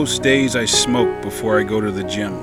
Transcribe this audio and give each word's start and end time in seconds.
Most 0.00 0.24
days 0.24 0.56
I 0.56 0.64
smoke 0.64 1.22
before 1.22 1.56
I 1.56 1.62
go 1.62 1.80
to 1.80 1.92
the 1.92 2.02
gym. 2.02 2.34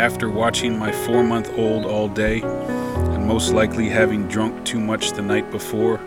After 0.00 0.30
watching 0.30 0.78
my 0.78 0.90
four 0.90 1.22
month 1.22 1.50
old 1.58 1.84
all 1.84 2.08
day, 2.08 2.40
and 2.40 3.26
most 3.26 3.52
likely 3.52 3.90
having 3.90 4.26
drunk 4.26 4.64
too 4.64 4.80
much 4.80 5.12
the 5.12 5.20
night 5.20 5.50
before, 5.50 6.00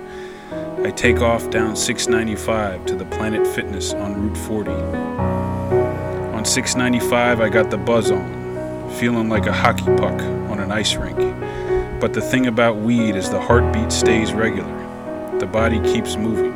I 0.84 0.90
take 0.90 1.22
off 1.22 1.52
down 1.52 1.76
695 1.76 2.88
to 2.88 2.96
the 2.96 3.06
Planet 3.06 3.46
Fitness 3.46 3.94
on 3.94 4.20
Route 4.20 4.38
40. 4.38 4.72
On 4.72 6.44
695, 6.44 7.40
I 7.40 7.48
got 7.50 7.70
the 7.70 7.78
buzz 7.78 8.10
on, 8.10 8.90
feeling 8.98 9.30
like 9.30 9.46
a 9.46 9.54
hockey 9.54 9.86
puck 9.98 10.20
on 10.50 10.60
an 10.60 10.72
ice 10.72 10.96
rink. 10.96 11.20
But 12.02 12.12
the 12.12 12.22
thing 12.22 12.48
about 12.48 12.78
weed 12.78 13.16
is 13.16 13.30
the 13.30 13.40
heartbeat 13.40 13.92
stays 13.92 14.34
regular, 14.34 15.38
the 15.38 15.46
body 15.46 15.80
keeps 15.82 16.16
moving. 16.18 16.56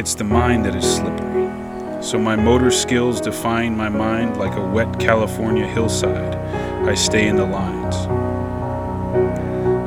It's 0.00 0.16
the 0.16 0.24
mind 0.24 0.64
that 0.64 0.74
is 0.74 0.96
slippery. 0.96 1.59
So 2.00 2.18
my 2.18 2.34
motor 2.34 2.70
skills 2.70 3.20
define 3.20 3.76
my 3.76 3.90
mind 3.90 4.38
like 4.38 4.56
a 4.56 4.66
wet 4.66 4.98
California 4.98 5.66
hillside. 5.66 6.34
I 6.88 6.94
stay 6.94 7.28
in 7.28 7.36
the 7.36 7.44
lines. 7.44 7.94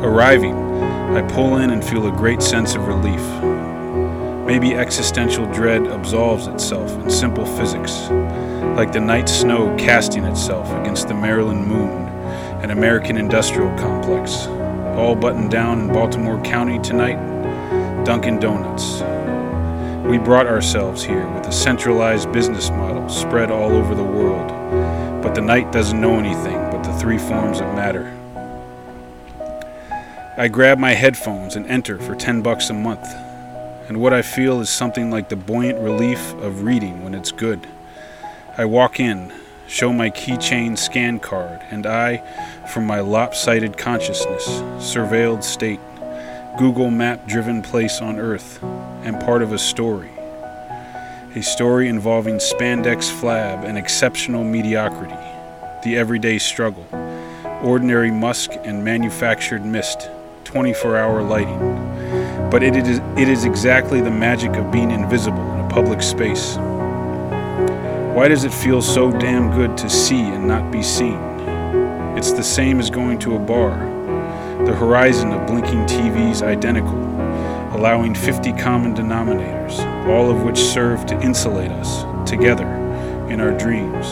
Arriving, 0.06 0.54
I 0.54 1.24
pull 1.34 1.58
in 1.58 1.72
and 1.72 1.84
feel 1.84 2.08
a 2.08 2.12
great 2.12 2.44
sense 2.44 2.76
of 2.76 2.88
relief. 2.88 3.22
Maybe 4.46 4.76
existential 4.76 5.52
dread 5.52 5.88
absolves 5.88 6.46
itself 6.46 6.92
in 7.02 7.10
simple 7.10 7.48
physics, 7.48 8.10
like 8.78 8.92
the 8.92 9.00
night 9.00 9.28
snow 9.28 9.76
casting 9.78 10.24
itself 10.24 10.70
against 10.82 11.08
the 11.08 11.16
Maryland 11.16 11.66
moon, 11.66 12.08
an 12.62 12.70
American 12.70 13.18
industrial 13.18 13.76
complex. 13.78 14.46
All 14.98 15.16
buttoned 15.16 15.50
down 15.50 15.82
in 15.82 15.88
Baltimore 15.88 16.40
County 16.44 16.78
tonight, 16.80 17.18
Dunkin' 18.06 18.40
Donuts. 18.40 19.02
We 20.04 20.18
brought 20.18 20.48
ourselves 20.48 21.02
here 21.02 21.26
with 21.30 21.48
a 21.48 21.52
centralized 21.54 22.30
business 22.34 22.70
model 22.70 23.08
spread 23.08 23.50
all 23.50 23.72
over 23.72 23.96
the 23.96 24.04
world, 24.04 24.50
but 25.24 25.34
the 25.34 25.42
night 25.42 25.72
doesn't 25.72 26.00
know 26.00 26.20
anything 26.20 26.58
but 26.72 26.84
the 26.84 26.92
three 27.00 27.18
forms 27.18 27.62
of 27.62 27.68
matter. 27.68 28.12
I 30.38 30.50
grab 30.50 30.78
my 30.78 30.92
headphones 30.92 31.56
and 31.56 31.66
enter 31.68 31.98
for 32.00 32.16
10 32.16 32.42
bucks 32.42 32.70
a 32.70 32.74
month. 32.74 33.08
And 33.88 34.02
what 34.02 34.14
I 34.14 34.24
feel 34.24 34.60
is 34.60 34.70
something 34.70 35.10
like 35.10 35.30
the 35.30 35.38
buoyant 35.38 35.80
relief 35.80 36.34
of 36.34 36.64
reading 36.64 37.02
when 37.06 37.16
it's 37.16 37.32
good. 37.32 37.66
I 38.58 38.66
walk 38.66 39.00
in, 39.00 39.32
show 39.68 39.94
my 39.94 40.10
keychain 40.10 40.78
scan 40.78 41.20
card, 41.20 41.62
and 41.72 41.86
I, 41.86 42.18
from 42.68 42.86
my 42.86 43.00
lopsided 43.00 43.78
consciousness, 43.78 44.48
surveilled 44.80 45.46
state, 45.46 45.80
Google 46.58 46.92
map 46.92 47.28
driven 47.28 47.64
place 47.64 48.00
on 48.00 48.20
Earth, 48.20 48.62
and 49.02 49.20
part 49.22 49.42
of 49.42 49.54
a 49.54 49.58
story. 49.58 50.12
A 51.36 51.42
story 51.42 51.88
involving 51.88 52.36
spandex 52.36 53.12
flab 53.12 53.66
and 53.66 53.76
exceptional 53.76 54.44
mediocrity, 54.44 55.16
the 55.84 55.98
everyday 55.98 56.38
struggle, 56.38 56.86
ordinary 57.64 58.12
musk 58.12 58.52
and 58.66 58.86
manufactured 58.86 59.66
mist, 59.66 60.12
24 60.44 60.96
hour 60.96 61.24
lighting. 61.24 61.60
But 62.52 62.62
it 62.62 62.76
is, 62.76 63.00
it 63.18 63.30
is 63.30 63.46
exactly 63.46 64.00
the 64.02 64.12
magic 64.12 64.52
of 64.52 64.72
being 64.72 64.92
invisible 64.92 65.52
in 65.54 65.60
a 65.62 65.70
public 65.70 66.04
space. 66.04 66.58
Why 68.16 68.28
does 68.28 68.44
it 68.44 68.54
feel 68.54 68.84
so 68.84 69.12
damn 69.12 69.50
good 69.56 69.76
to 69.80 69.90
see 69.90 70.22
and 70.22 70.48
not 70.48 70.72
be 70.72 70.84
seen? 70.84 71.18
It's 72.16 72.32
the 72.32 72.44
same 72.44 72.80
as 72.80 72.92
going 72.92 73.18
to 73.20 73.38
a 73.38 73.40
bar. 73.40 74.03
The 74.66 74.74
horizon 74.74 75.34
of 75.34 75.46
blinking 75.46 75.86
TVs 75.86 76.42
identical, 76.42 76.98
allowing 77.78 78.16
50 78.16 78.54
common 78.54 78.96
denominators, 78.96 79.78
all 80.08 80.32
of 80.32 80.44
which 80.44 80.58
serve 80.58 81.06
to 81.08 81.20
insulate 81.22 81.70
us 81.72 82.04
together 82.30 82.66
in 83.30 83.42
our 83.42 83.52
dreams. 83.58 84.06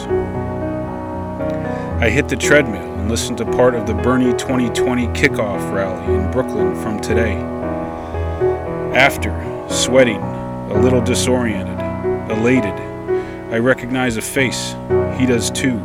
I 2.02 2.10
hit 2.10 2.28
the 2.28 2.36
treadmill 2.36 2.82
and 2.82 3.08
listen 3.08 3.34
to 3.36 3.44
part 3.44 3.74
of 3.74 3.86
the 3.86 3.94
Bernie 3.94 4.32
2020 4.32 5.06
kickoff 5.08 5.72
rally 5.72 6.14
in 6.14 6.30
Brooklyn 6.30 6.74
from 6.82 7.00
today. 7.00 7.36
After, 8.94 9.30
sweating, 9.70 10.20
a 10.20 10.78
little 10.80 11.00
disoriented, 11.00 11.78
elated, 12.30 12.74
I 13.52 13.58
recognize 13.58 14.18
a 14.18 14.22
face. 14.22 14.72
He 15.18 15.24
does 15.24 15.50
too. 15.50 15.78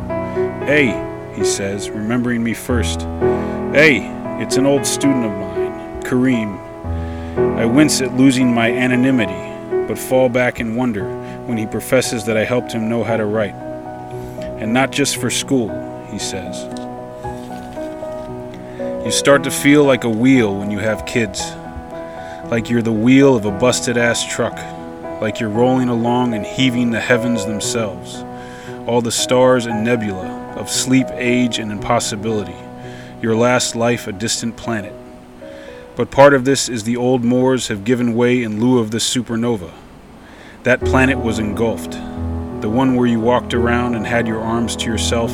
Hey, 0.66 1.32
he 1.34 1.44
says, 1.44 1.88
remembering 1.88 2.42
me 2.42 2.52
first. 2.52 3.00
Hey, 3.72 4.14
it's 4.40 4.56
an 4.56 4.66
old 4.66 4.86
student 4.86 5.24
of 5.24 5.32
mine, 5.32 6.02
Kareem. 6.02 6.58
I 7.58 7.64
wince 7.64 8.00
at 8.00 8.14
losing 8.14 8.54
my 8.54 8.70
anonymity, 8.70 9.34
but 9.88 9.98
fall 9.98 10.28
back 10.28 10.60
in 10.60 10.76
wonder 10.76 11.04
when 11.46 11.58
he 11.58 11.66
professes 11.66 12.24
that 12.26 12.36
I 12.36 12.44
helped 12.44 12.70
him 12.70 12.88
know 12.88 13.02
how 13.02 13.16
to 13.16 13.24
write. 13.24 13.54
And 14.60 14.72
not 14.72 14.92
just 14.92 15.16
for 15.16 15.28
school, 15.28 15.68
he 16.10 16.20
says. 16.20 16.62
You 19.04 19.10
start 19.10 19.42
to 19.42 19.50
feel 19.50 19.84
like 19.84 20.04
a 20.04 20.08
wheel 20.08 20.56
when 20.56 20.70
you 20.70 20.78
have 20.78 21.04
kids, 21.04 21.40
like 22.50 22.70
you're 22.70 22.82
the 22.82 22.92
wheel 22.92 23.34
of 23.34 23.44
a 23.44 23.50
busted 23.50 23.96
ass 23.96 24.24
truck, 24.32 24.56
like 25.20 25.40
you're 25.40 25.48
rolling 25.48 25.88
along 25.88 26.34
and 26.34 26.46
heaving 26.46 26.90
the 26.90 27.00
heavens 27.00 27.44
themselves, 27.44 28.22
all 28.86 29.00
the 29.00 29.10
stars 29.10 29.66
and 29.66 29.82
nebula 29.82 30.28
of 30.56 30.70
sleep, 30.70 31.06
age, 31.12 31.58
and 31.58 31.72
impossibility, 31.72 32.56
your 33.20 33.34
last 33.34 33.74
life 33.74 34.06
a 34.06 34.12
distant 34.12 34.56
planet. 34.56 34.92
But 35.96 36.10
part 36.10 36.34
of 36.34 36.44
this 36.44 36.68
is 36.68 36.84
the 36.84 36.96
old 36.96 37.24
moors 37.24 37.68
have 37.68 37.84
given 37.84 38.14
way 38.14 38.42
in 38.42 38.60
lieu 38.60 38.78
of 38.78 38.90
the 38.90 38.98
supernova. 38.98 39.72
That 40.62 40.80
planet 40.80 41.18
was 41.18 41.38
engulfed, 41.38 41.92
the 42.60 42.70
one 42.70 42.94
where 42.94 43.06
you 43.06 43.20
walked 43.20 43.54
around 43.54 43.94
and 43.94 44.06
had 44.06 44.28
your 44.28 44.40
arms 44.40 44.76
to 44.76 44.86
yourself 44.86 45.32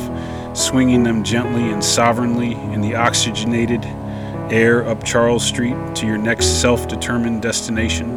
swinging 0.55 1.03
them 1.03 1.23
gently 1.23 1.69
and 1.69 1.83
sovereignly 1.83 2.53
in 2.53 2.81
the 2.81 2.95
oxygenated 2.95 3.83
air 4.51 4.87
up 4.87 5.03
Charles 5.03 5.45
Street 5.45 5.75
to 5.95 6.05
your 6.05 6.17
next 6.17 6.61
self 6.61 6.87
determined 6.87 7.41
destination? 7.41 8.09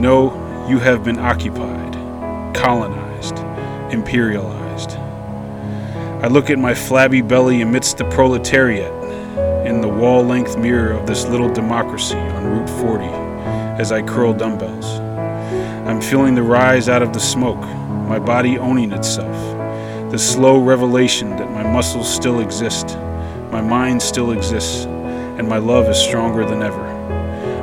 No, 0.00 0.66
you 0.68 0.78
have 0.78 1.04
been 1.04 1.18
occupied, 1.18 1.94
colonized, 2.54 3.36
imperialized. 3.92 4.65
I 6.26 6.28
look 6.28 6.50
at 6.50 6.58
my 6.58 6.74
flabby 6.74 7.22
belly 7.22 7.60
amidst 7.60 7.98
the 7.98 8.04
proletariat 8.06 8.92
in 9.64 9.80
the 9.80 9.86
wall 9.86 10.24
length 10.24 10.58
mirror 10.58 10.90
of 10.90 11.06
this 11.06 11.24
little 11.24 11.48
democracy 11.48 12.16
on 12.16 12.44
Route 12.46 12.68
40 12.80 13.04
as 13.80 13.92
I 13.92 14.02
curl 14.02 14.32
dumbbells. 14.32 14.86
I'm 15.88 16.00
feeling 16.00 16.34
the 16.34 16.42
rise 16.42 16.88
out 16.88 17.00
of 17.00 17.12
the 17.12 17.20
smoke, 17.20 17.60
my 18.08 18.18
body 18.18 18.58
owning 18.58 18.90
itself 18.90 19.36
the 20.10 20.18
slow 20.18 20.60
revelation 20.60 21.30
that 21.36 21.48
my 21.52 21.62
muscles 21.62 22.12
still 22.12 22.40
exist, 22.40 22.96
my 23.52 23.60
mind 23.60 24.02
still 24.02 24.32
exists, 24.32 24.84
and 24.86 25.48
my 25.48 25.58
love 25.58 25.88
is 25.88 25.96
stronger 25.96 26.44
than 26.44 26.60
ever. 26.60 26.82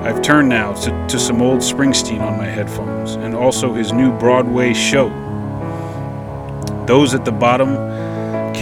I've 0.06 0.22
turned 0.22 0.48
now 0.48 0.72
to, 0.72 1.08
to 1.10 1.20
some 1.20 1.42
old 1.42 1.60
Springsteen 1.60 2.22
on 2.22 2.38
my 2.38 2.46
headphones, 2.46 3.16
and 3.16 3.36
also 3.36 3.74
his 3.74 3.92
new 3.92 4.18
Broadway 4.20 4.74
show. 4.74 5.10
Those 6.86 7.14
at 7.14 7.26
the 7.26 7.32
bottom, 7.32 7.83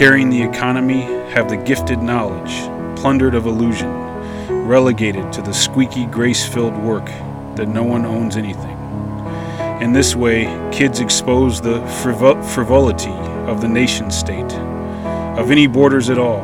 carrying 0.01 0.31
the 0.31 0.41
economy, 0.41 1.01
have 1.29 1.47
the 1.47 1.55
gifted 1.55 2.01
knowledge, 2.01 2.49
plundered 2.99 3.35
of 3.35 3.45
illusion, 3.45 3.87
relegated 4.65 5.31
to 5.31 5.43
the 5.43 5.53
squeaky, 5.53 6.07
grace 6.07 6.43
filled 6.43 6.75
work 6.75 7.05
that 7.55 7.67
no 7.67 7.83
one 7.83 8.03
owns 8.03 8.35
anything. 8.35 8.75
In 9.79 9.93
this 9.93 10.15
way, 10.15 10.45
kids 10.71 11.01
expose 11.01 11.61
the 11.61 11.79
frivol- 12.01 12.43
frivolity 12.43 13.11
of 13.45 13.61
the 13.61 13.67
nation 13.67 14.09
state, 14.09 14.51
of 15.37 15.51
any 15.51 15.67
borders 15.67 16.09
at 16.09 16.17
all. 16.17 16.41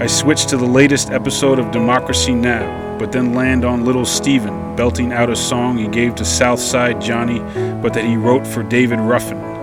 I 0.00 0.06
switch 0.06 0.46
to 0.46 0.56
the 0.56 0.64
latest 0.64 1.10
episode 1.10 1.58
of 1.58 1.72
Democracy 1.72 2.34
Now, 2.34 2.96
but 3.00 3.10
then 3.10 3.34
land 3.34 3.64
on 3.64 3.84
Little 3.84 4.04
Steven 4.04 4.76
belting 4.76 5.12
out 5.12 5.28
a 5.28 5.34
song 5.34 5.76
he 5.76 5.88
gave 5.88 6.14
to 6.14 6.24
Southside 6.24 7.00
Johnny, 7.00 7.40
but 7.82 7.94
that 7.94 8.04
he 8.04 8.16
wrote 8.16 8.46
for 8.46 8.62
David 8.62 9.00
Ruffin, 9.00 9.55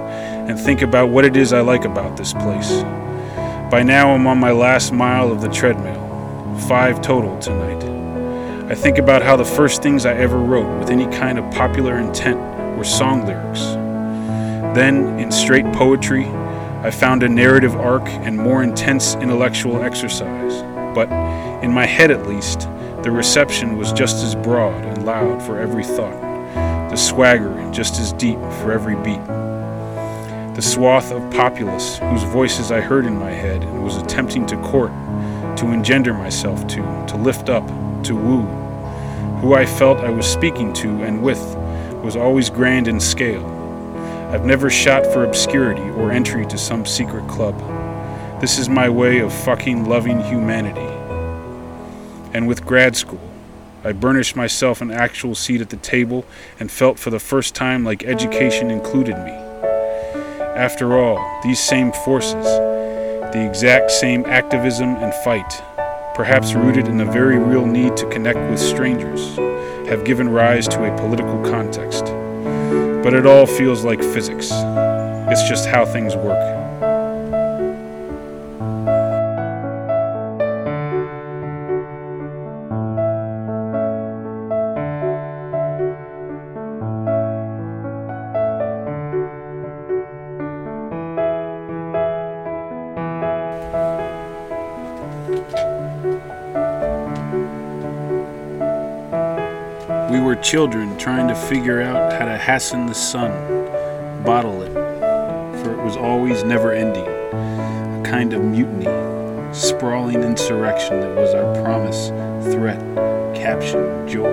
and 0.47 0.59
think 0.59 0.81
about 0.81 1.09
what 1.09 1.25
it 1.25 1.35
is 1.35 1.53
I 1.53 1.61
like 1.61 1.85
about 1.85 2.17
this 2.17 2.33
place. 2.33 2.83
By 3.71 3.81
now, 3.81 4.13
I'm 4.13 4.27
on 4.27 4.37
my 4.37 4.51
last 4.51 4.91
mile 4.91 5.31
of 5.31 5.41
the 5.41 5.47
treadmill, 5.47 6.59
five 6.67 7.01
total 7.01 7.39
tonight. 7.39 7.83
I 8.69 8.75
think 8.75 8.97
about 8.97 9.21
how 9.21 9.35
the 9.35 9.45
first 9.45 9.81
things 9.81 10.05
I 10.05 10.13
ever 10.13 10.37
wrote 10.37 10.79
with 10.79 10.89
any 10.89 11.05
kind 11.07 11.39
of 11.39 11.51
popular 11.53 11.97
intent 11.97 12.39
were 12.77 12.83
song 12.83 13.25
lyrics. 13.25 13.61
Then, 14.75 15.19
in 15.19 15.31
straight 15.31 15.65
poetry, 15.73 16.25
I 16.25 16.91
found 16.91 17.23
a 17.23 17.29
narrative 17.29 17.75
arc 17.75 18.07
and 18.07 18.37
more 18.37 18.63
intense 18.63 19.15
intellectual 19.15 19.81
exercise. 19.81 20.61
But, 20.93 21.09
in 21.63 21.71
my 21.71 21.85
head 21.85 22.11
at 22.11 22.27
least, 22.27 22.69
the 23.03 23.11
reception 23.11 23.77
was 23.77 23.91
just 23.91 24.23
as 24.23 24.35
broad 24.35 24.83
and 24.85 25.05
loud 25.05 25.41
for 25.41 25.59
every 25.59 25.83
thought, 25.83 26.19
the 26.89 26.95
swagger 26.95 27.71
just 27.71 27.99
as 27.99 28.13
deep 28.13 28.39
for 28.61 28.71
every 28.71 28.95
beat. 28.97 29.42
The 30.55 30.61
swath 30.61 31.11
of 31.11 31.33
populace 31.33 31.97
whose 31.97 32.21
voices 32.23 32.71
I 32.71 32.79
heard 32.79 33.07
in 33.07 33.17
my 33.17 33.31
head 33.31 33.63
and 33.63 33.83
was 33.83 33.97
attempting 33.97 34.45
to 34.45 34.57
court, 34.57 34.91
to 35.57 35.71
engender 35.71 36.13
myself 36.13 36.67
to, 36.67 37.05
to 37.07 37.17
lift 37.17 37.49
up, 37.49 37.65
to 38.03 38.15
woo, 38.15 38.43
who 39.41 39.55
I 39.55 39.65
felt 39.65 39.97
I 39.97 40.11
was 40.11 40.27
speaking 40.27 40.71
to 40.73 40.87
and 41.03 41.23
with, 41.23 41.41
was 42.03 42.15
always 42.15 42.51
grand 42.51 42.87
in 42.87 42.99
scale. 42.99 43.43
I've 44.31 44.45
never 44.45 44.69
shot 44.69 45.07
for 45.07 45.23
obscurity 45.23 45.89
or 45.89 46.11
entry 46.11 46.45
to 46.45 46.57
some 46.57 46.85
secret 46.85 47.27
club. 47.27 47.59
This 48.39 48.59
is 48.59 48.69
my 48.69 48.89
way 48.89 49.21
of 49.21 49.33
fucking 49.33 49.85
loving 49.85 50.21
humanity. 50.21 50.81
And 52.35 52.47
with 52.47 52.63
grad 52.63 52.95
school, 52.95 53.27
I 53.83 53.91
burnished 53.91 54.35
myself 54.35 54.81
an 54.81 54.91
actual 54.91 55.33
seat 55.33 55.61
at 55.61 55.71
the 55.71 55.77
table 55.77 56.25
and 56.59 56.69
felt 56.69 56.99
for 56.99 57.09
the 57.09 57.19
first 57.19 57.55
time 57.55 57.83
like 57.83 58.03
education 58.03 58.69
included 58.69 59.17
me. 59.17 59.42
After 60.55 60.99
all, 60.99 61.41
these 61.41 61.59
same 61.59 61.91
forces, 61.91 62.45
the 62.45 63.43
exact 63.43 63.89
same 63.89 64.23
activism 64.27 64.89
and 64.97 65.11
fight, 65.23 65.49
perhaps 66.13 66.53
rooted 66.53 66.87
in 66.87 67.01
a 67.01 67.11
very 67.11 67.39
real 67.39 67.65
need 67.65 67.97
to 67.97 68.07
connect 68.09 68.37
with 68.51 68.59
strangers, 68.59 69.35
have 69.89 70.05
given 70.05 70.29
rise 70.29 70.67
to 70.67 70.83
a 70.83 70.95
political 70.95 71.41
context. 71.41 72.05
But 73.03 73.15
it 73.15 73.25
all 73.25 73.47
feels 73.47 73.83
like 73.83 74.03
physics. 74.03 74.51
It's 74.51 75.49
just 75.49 75.67
how 75.67 75.85
things 75.85 76.15
work. 76.15 76.62
We 100.13 100.19
were 100.19 100.35
children 100.35 100.95
trying 100.99 101.27
to 101.29 101.33
figure 101.33 101.81
out 101.81 102.13
how 102.13 102.25
to 102.25 102.37
hasten 102.37 102.85
the 102.85 102.93
sun, 102.93 103.31
bottle 104.23 104.61
it, 104.61 104.71
for 104.71 105.73
it 105.73 105.83
was 105.83 105.97
always 105.97 106.43
never 106.43 106.71
ending, 106.71 107.03
a 107.03 108.03
kind 108.05 108.31
of 108.33 108.43
mutiny, 108.43 108.85
sprawling 109.55 110.21
insurrection 110.21 110.99
that 110.99 111.15
was 111.15 111.33
our 111.33 111.55
promise, 111.63 112.09
threat, 112.53 112.79
caption, 113.35 114.07
joy, 114.07 114.29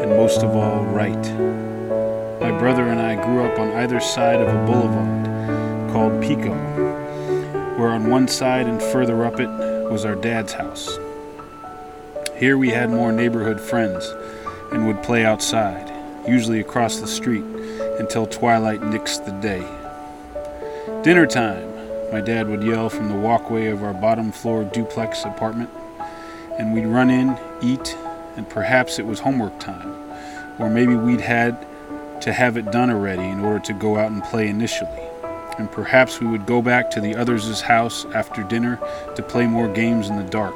and 0.00 0.12
most 0.12 0.42
of 0.42 0.56
all, 0.56 0.82
right. 0.86 1.12
My 2.40 2.58
brother 2.58 2.88
and 2.88 2.98
I 2.98 3.22
grew 3.22 3.44
up 3.44 3.58
on 3.58 3.72
either 3.72 4.00
side 4.00 4.40
of 4.40 4.48
a 4.48 4.64
boulevard 4.64 5.92
called 5.92 6.22
Pico, 6.22 6.54
where 7.76 7.90
on 7.90 8.08
one 8.08 8.28
side 8.28 8.66
and 8.66 8.80
further 8.80 9.26
up 9.26 9.40
it 9.40 9.50
was 9.90 10.06
our 10.06 10.14
dad's 10.14 10.54
house. 10.54 10.98
Here 12.38 12.56
we 12.56 12.70
had 12.70 12.88
more 12.88 13.12
neighborhood 13.12 13.60
friends 13.60 14.14
and 14.72 14.86
would 14.86 15.02
play 15.02 15.24
outside, 15.24 15.92
usually 16.28 16.60
across 16.60 17.00
the 17.00 17.06
street, 17.06 17.44
until 17.98 18.26
twilight 18.26 18.80
nixed 18.80 19.24
the 19.24 19.32
day. 19.40 19.64
Dinner 21.02 21.26
time, 21.26 21.72
my 22.12 22.20
dad 22.20 22.48
would 22.48 22.62
yell 22.62 22.88
from 22.88 23.08
the 23.08 23.14
walkway 23.14 23.66
of 23.66 23.82
our 23.82 23.94
bottom 23.94 24.32
floor 24.32 24.64
duplex 24.64 25.24
apartment, 25.24 25.70
and 26.58 26.72
we'd 26.72 26.86
run 26.86 27.10
in, 27.10 27.38
eat, 27.62 27.96
and 28.36 28.48
perhaps 28.48 28.98
it 28.98 29.06
was 29.06 29.20
homework 29.20 29.58
time, 29.58 29.94
or 30.58 30.70
maybe 30.70 30.94
we'd 30.94 31.20
had 31.20 31.66
to 32.20 32.32
have 32.32 32.56
it 32.56 32.70
done 32.70 32.90
already 32.90 33.24
in 33.24 33.40
order 33.40 33.58
to 33.58 33.72
go 33.72 33.96
out 33.98 34.10
and 34.10 34.22
play 34.24 34.48
initially. 34.48 35.02
And 35.58 35.70
perhaps 35.70 36.20
we 36.20 36.26
would 36.26 36.44
go 36.44 36.60
back 36.60 36.90
to 36.90 37.00
the 37.00 37.16
others' 37.16 37.60
house 37.60 38.04
after 38.14 38.42
dinner 38.42 38.78
to 39.14 39.22
play 39.22 39.46
more 39.46 39.72
games 39.72 40.08
in 40.08 40.16
the 40.16 40.30
dark. 40.30 40.54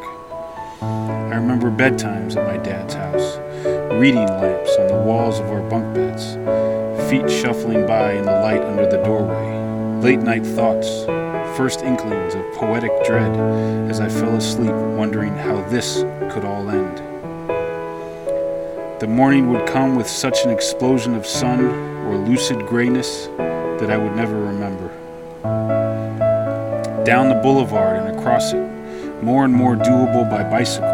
I 0.82 1.36
remember 1.36 1.70
bedtimes 1.70 2.36
at 2.36 2.46
my 2.46 2.62
dad's 2.62 2.94
house, 2.94 3.36
reading 3.98 4.24
lamps 4.26 4.76
on 4.76 4.86
the 4.86 5.02
walls 5.02 5.40
of 5.40 5.50
our 5.50 5.60
bunk 5.68 5.94
beds, 5.94 6.34
feet 7.10 7.28
shuffling 7.28 7.86
by 7.86 8.12
in 8.12 8.24
the 8.24 8.30
light 8.30 8.62
under 8.62 8.88
the 8.88 9.02
doorway, 9.02 10.00
late 10.00 10.20
night 10.20 10.46
thoughts, 10.46 11.04
first 11.56 11.82
inklings 11.82 12.34
of 12.34 12.52
poetic 12.52 12.92
dread 13.04 13.36
as 13.90 14.00
I 14.00 14.08
fell 14.08 14.36
asleep 14.36 14.72
wondering 14.96 15.34
how 15.34 15.60
this 15.68 16.02
could 16.32 16.44
all 16.44 16.70
end. 16.70 16.98
The 19.00 19.08
morning 19.08 19.50
would 19.50 19.66
come 19.66 19.96
with 19.96 20.08
such 20.08 20.44
an 20.44 20.50
explosion 20.50 21.14
of 21.14 21.26
sun 21.26 21.64
or 22.06 22.16
lucid 22.16 22.66
grayness 22.68 23.26
that 23.80 23.90
I 23.90 23.96
would 23.96 24.14
never 24.14 24.40
remember. 24.40 24.88
Down 27.04 27.28
the 27.28 27.40
boulevard 27.42 27.96
and 27.96 28.16
across 28.16 28.52
it, 28.52 28.70
more 29.20 29.44
and 29.44 29.52
more 29.52 29.74
doable 29.74 30.30
by 30.30 30.44
bicycle, 30.44 30.88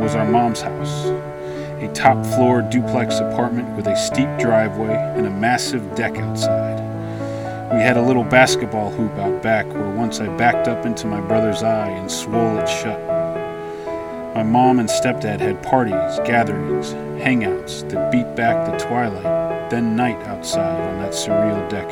was 0.00 0.14
our 0.14 0.24
mom's 0.24 0.62
house. 0.62 1.31
A 1.82 1.92
top 1.94 2.24
floor 2.24 2.62
duplex 2.62 3.18
apartment 3.18 3.76
with 3.76 3.88
a 3.88 3.96
steep 3.96 4.28
driveway 4.38 4.94
and 4.94 5.26
a 5.26 5.30
massive 5.30 5.96
deck 5.96 6.16
outside. 6.16 6.78
We 7.74 7.80
had 7.80 7.96
a 7.96 8.02
little 8.02 8.22
basketball 8.22 8.92
hoop 8.92 9.10
out 9.18 9.42
back 9.42 9.66
where 9.66 9.90
once 9.90 10.20
I 10.20 10.28
backed 10.36 10.68
up 10.68 10.86
into 10.86 11.08
my 11.08 11.20
brother's 11.20 11.64
eye 11.64 11.88
and 11.88 12.08
swole 12.08 12.56
it 12.58 12.68
shut. 12.68 13.00
My 14.32 14.44
mom 14.44 14.78
and 14.78 14.88
stepdad 14.88 15.40
had 15.40 15.60
parties, 15.64 16.20
gatherings, 16.24 16.92
hangouts 17.20 17.88
that 17.90 18.12
beat 18.12 18.36
back 18.36 18.70
the 18.70 18.78
twilight, 18.78 19.68
then 19.68 19.96
night 19.96 20.22
outside 20.28 20.80
on 20.88 21.00
that 21.00 21.12
surreal 21.12 21.68
deck. 21.68 21.88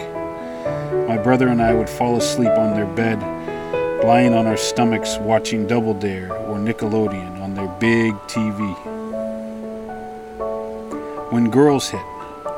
My 1.09 1.19
brother 1.19 1.49
and 1.49 1.61
I 1.61 1.75
would 1.75 1.91
fall 1.91 2.17
asleep 2.17 2.57
on 2.57 2.75
their 2.75 2.87
bed 2.87 3.21
lying 4.05 4.35
on 4.35 4.47
our 4.47 4.57
stomachs 4.57 5.19
watching 5.19 5.67
Double 5.67 5.95
Dare 5.95 6.33
or 6.47 6.59
Nickelodeon 6.59 7.43
on 7.43 7.55
their 7.55 7.69
big 7.81 8.15
TV. 8.29 8.90
When 11.31 11.50
girls 11.50 11.88
hit, 11.91 12.03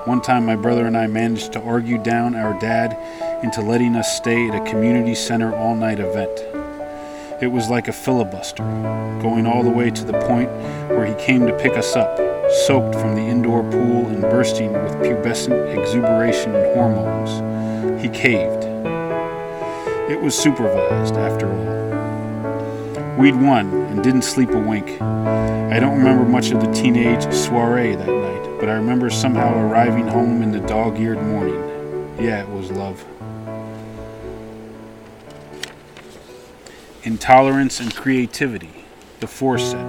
one 0.07 0.21
time 0.21 0.47
my 0.47 0.57
brother 0.57 0.87
and 0.87 0.97
I 0.97 1.07
managed 1.07 1.53
to 1.53 1.63
argue 1.63 1.99
down 1.99 2.35
our 2.35 2.59
dad 2.59 2.97
into 3.45 3.61
letting 3.61 3.95
us 3.95 4.17
stay 4.17 4.49
at 4.49 4.55
a 4.55 4.71
community 4.71 5.15
center 5.15 5.55
all 5.55 5.75
night 5.75 6.01
event. 6.01 6.31
It 7.43 7.49
was 7.49 7.69
like 7.69 7.89
a 7.89 7.93
filibuster, 7.93 8.65
going 9.23 9.47
all 9.47 9.63
the 9.63 9.71
way 9.71 9.91
to 9.91 10.05
the 10.05 10.19
point 10.27 10.51
where 10.89 11.07
he 11.07 11.15
came 11.15 11.47
to 11.47 11.59
pick 11.59 11.77
us 11.77 11.97
up, 11.97 12.17
soaked 12.67 12.95
from 12.95 13.15
the 13.15 13.23
indoor 13.23 13.63
pool 13.63 14.07
and 14.07 14.23
bursting 14.23 14.73
with 14.73 14.93
pubescent 14.95 15.77
exuberation 15.79 16.55
and 16.55 16.75
hormones. 16.75 18.03
He 18.03 18.09
caved 18.09 18.73
it 20.13 20.21
was 20.21 20.37
supervised, 20.37 21.15
after 21.15 21.51
all. 21.51 23.17
We'd 23.17 23.35
won 23.35 23.73
and 23.73 24.03
didn't 24.05 24.23
sleep 24.23 24.51
a 24.51 24.59
wink. 24.59 25.01
I 25.01 25.79
don't 25.81 25.97
remember 25.97 26.25
much 26.25 26.51
of 26.51 26.61
the 26.61 26.71
teenage 26.73 27.33
soiree 27.33 27.95
that 27.95 28.07
night, 28.07 28.52
but 28.63 28.69
I 28.69 28.75
remember 28.75 29.11
somehow 29.11 29.59
arriving 29.59 30.07
home 30.07 30.41
in 30.41 30.53
the 30.53 30.61
dog 30.61 30.97
eared 31.01 31.21
morning. 31.21 31.61
Yeah, 32.17 32.43
it 32.43 32.49
was 32.49 32.71
love. 32.71 33.05
Intolerance 37.03 37.81
and 37.81 37.93
creativity, 37.93 38.85
the 39.19 39.27
foresaid. 39.27 39.85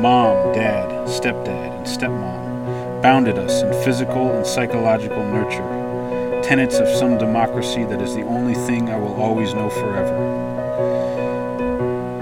Mom, 0.00 0.52
dad, 0.52 0.88
stepdad, 1.08 1.78
and 1.78 1.84
stepmom 1.84 3.02
bounded 3.02 3.36
us 3.36 3.62
in 3.62 3.72
physical 3.82 4.36
and 4.36 4.46
psychological 4.46 5.24
nurture 5.24 6.42
tenets 6.44 6.78
of 6.78 6.86
some 6.96 7.18
democracy 7.18 7.82
that 7.82 8.00
is 8.00 8.14
the 8.14 8.22
only 8.22 8.54
thing 8.54 8.88
I 8.88 8.98
will 8.98 9.20
always 9.20 9.52
know 9.52 9.68
forever. 9.68 10.14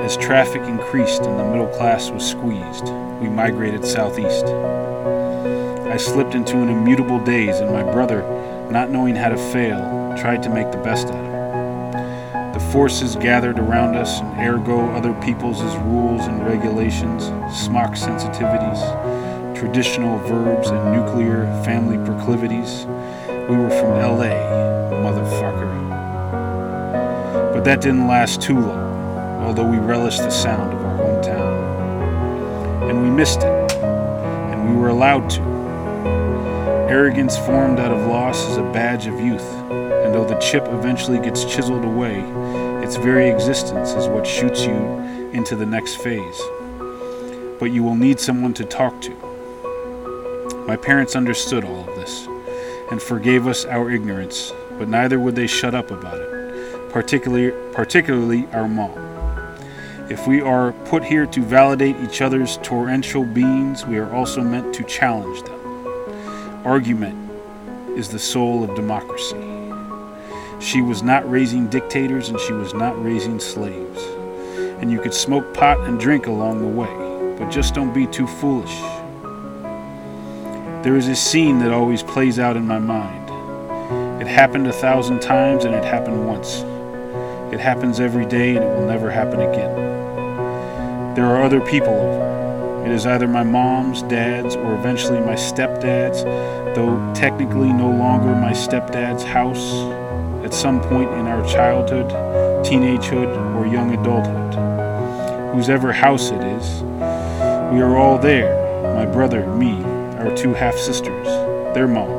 As 0.00 0.16
traffic 0.16 0.62
increased 0.62 1.24
and 1.24 1.38
the 1.38 1.44
middle 1.44 1.68
class 1.68 2.10
was 2.10 2.26
squeezed, 2.26 2.88
we 3.20 3.28
migrated 3.28 3.84
southeast. 3.84 4.46
I 5.90 5.96
slipped 5.96 6.34
into 6.34 6.58
an 6.58 6.68
immutable 6.68 7.18
daze, 7.18 7.60
and 7.60 7.72
my 7.72 7.82
brother, 7.82 8.20
not 8.70 8.90
knowing 8.90 9.16
how 9.16 9.30
to 9.30 9.38
fail, 9.52 9.78
tried 10.18 10.42
to 10.42 10.50
make 10.50 10.70
the 10.70 10.76
best 10.76 11.06
out 11.06 11.14
of 11.14 11.24
it. 11.24 12.52
The 12.52 12.60
forces 12.72 13.16
gathered 13.16 13.58
around 13.58 13.96
us, 13.96 14.20
and 14.20 14.38
ergo 14.38 14.90
other 14.90 15.14
people's 15.22 15.62
rules 15.78 16.26
and 16.26 16.44
regulations, 16.44 17.24
smock 17.58 17.92
sensitivities, 17.92 19.56
traditional 19.58 20.18
verbs, 20.18 20.68
and 20.68 20.92
nuclear 20.92 21.46
family 21.64 21.96
proclivities 22.04 22.84
we 23.48 23.56
were 23.56 23.70
from 23.70 23.98
LA, 23.98 24.36
motherfucker. 25.00 25.72
But 27.54 27.64
that 27.64 27.80
didn't 27.80 28.06
last 28.06 28.42
too 28.42 28.60
long, 28.60 29.42
although 29.42 29.66
we 29.66 29.78
relished 29.78 30.18
the 30.18 30.28
sound 30.28 30.74
of 30.74 30.84
our 30.84 30.98
hometown. 30.98 32.90
And 32.90 33.02
we 33.02 33.08
missed 33.08 33.38
it, 33.38 33.72
and 33.72 34.68
we 34.68 34.76
were 34.76 34.90
allowed 34.90 35.30
to. 35.30 35.57
Arrogance 36.88 37.36
formed 37.36 37.78
out 37.78 37.92
of 37.92 38.06
loss 38.06 38.48
is 38.48 38.56
a 38.56 38.62
badge 38.72 39.06
of 39.06 39.20
youth, 39.20 39.46
and 39.70 40.14
though 40.14 40.24
the 40.24 40.38
chip 40.38 40.66
eventually 40.68 41.18
gets 41.18 41.44
chiseled 41.44 41.84
away, 41.84 42.20
its 42.82 42.96
very 42.96 43.28
existence 43.28 43.90
is 43.90 44.08
what 44.08 44.26
shoots 44.26 44.64
you 44.64 44.74
into 45.34 45.54
the 45.54 45.66
next 45.66 45.96
phase. 45.96 46.40
But 47.60 47.72
you 47.72 47.82
will 47.82 47.94
need 47.94 48.18
someone 48.18 48.54
to 48.54 48.64
talk 48.64 49.02
to. 49.02 49.10
My 50.66 50.76
parents 50.76 51.14
understood 51.14 51.62
all 51.62 51.86
of 51.86 51.94
this 51.96 52.26
and 52.90 53.02
forgave 53.02 53.46
us 53.46 53.66
our 53.66 53.90
ignorance, 53.90 54.54
but 54.78 54.88
neither 54.88 55.20
would 55.20 55.36
they 55.36 55.46
shut 55.46 55.74
up 55.74 55.90
about 55.90 56.18
it, 56.18 56.90
particularly, 56.90 57.50
particularly 57.74 58.46
our 58.54 58.66
mom. 58.66 58.96
If 60.08 60.26
we 60.26 60.40
are 60.40 60.72
put 60.86 61.04
here 61.04 61.26
to 61.26 61.42
validate 61.42 61.96
each 61.96 62.22
other's 62.22 62.56
torrential 62.62 63.24
beings, 63.24 63.84
we 63.84 63.98
are 63.98 64.10
also 64.10 64.40
meant 64.40 64.74
to 64.76 64.84
challenge 64.84 65.42
them. 65.42 65.57
Argument 66.68 67.16
is 67.96 68.10
the 68.10 68.18
soul 68.18 68.62
of 68.62 68.76
democracy. 68.76 69.42
She 70.60 70.82
was 70.82 71.02
not 71.02 71.28
raising 71.30 71.66
dictators 71.68 72.28
and 72.28 72.38
she 72.40 72.52
was 72.52 72.74
not 72.74 73.02
raising 73.02 73.40
slaves. 73.40 74.02
And 74.78 74.92
you 74.92 75.00
could 75.00 75.14
smoke 75.14 75.54
pot 75.54 75.80
and 75.88 75.98
drink 75.98 76.26
along 76.26 76.60
the 76.60 76.68
way, 76.68 76.94
but 77.38 77.50
just 77.50 77.72
don't 77.72 77.94
be 77.94 78.06
too 78.06 78.26
foolish. 78.26 78.78
There 80.84 80.94
is 80.94 81.08
a 81.08 81.16
scene 81.16 81.58
that 81.60 81.72
always 81.72 82.02
plays 82.02 82.38
out 82.38 82.54
in 82.54 82.66
my 82.66 82.78
mind. 82.78 84.20
It 84.20 84.26
happened 84.26 84.66
a 84.66 84.72
thousand 84.74 85.22
times 85.22 85.64
and 85.64 85.74
it 85.74 85.84
happened 85.84 86.26
once. 86.26 86.56
It 87.50 87.60
happens 87.60 87.98
every 87.98 88.26
day 88.26 88.56
and 88.56 88.64
it 88.66 88.68
will 88.68 88.86
never 88.86 89.10
happen 89.10 89.40
again. 89.40 91.14
There 91.14 91.24
are 91.24 91.42
other 91.42 91.62
people 91.62 91.94
over. 91.94 92.27
It 92.84 92.92
is 92.92 93.06
either 93.06 93.28
my 93.28 93.42
mom's, 93.42 94.02
dad's, 94.02 94.56
or 94.56 94.74
eventually 94.74 95.20
my 95.20 95.34
stepdad's, 95.34 96.24
though 96.74 97.12
technically 97.14 97.72
no 97.72 97.90
longer 97.90 98.34
my 98.34 98.52
stepdad's 98.52 99.24
house 99.24 99.72
at 100.44 100.54
some 100.54 100.80
point 100.82 101.10
in 101.12 101.26
our 101.26 101.46
childhood, 101.46 102.08
teenagehood, 102.64 103.56
or 103.56 103.66
young 103.66 103.92
adulthood. 103.94 104.54
Whosever 105.54 105.92
house 105.92 106.30
it 106.30 106.42
is, 106.42 106.82
we 107.72 107.80
are 107.80 107.96
all 107.96 108.18
there 108.18 108.58
my 108.98 109.06
brother, 109.06 109.46
me, 109.54 109.80
our 110.18 110.36
two 110.36 110.52
half 110.54 110.76
sisters, 110.76 111.26
their 111.72 111.86
mom, 111.86 112.10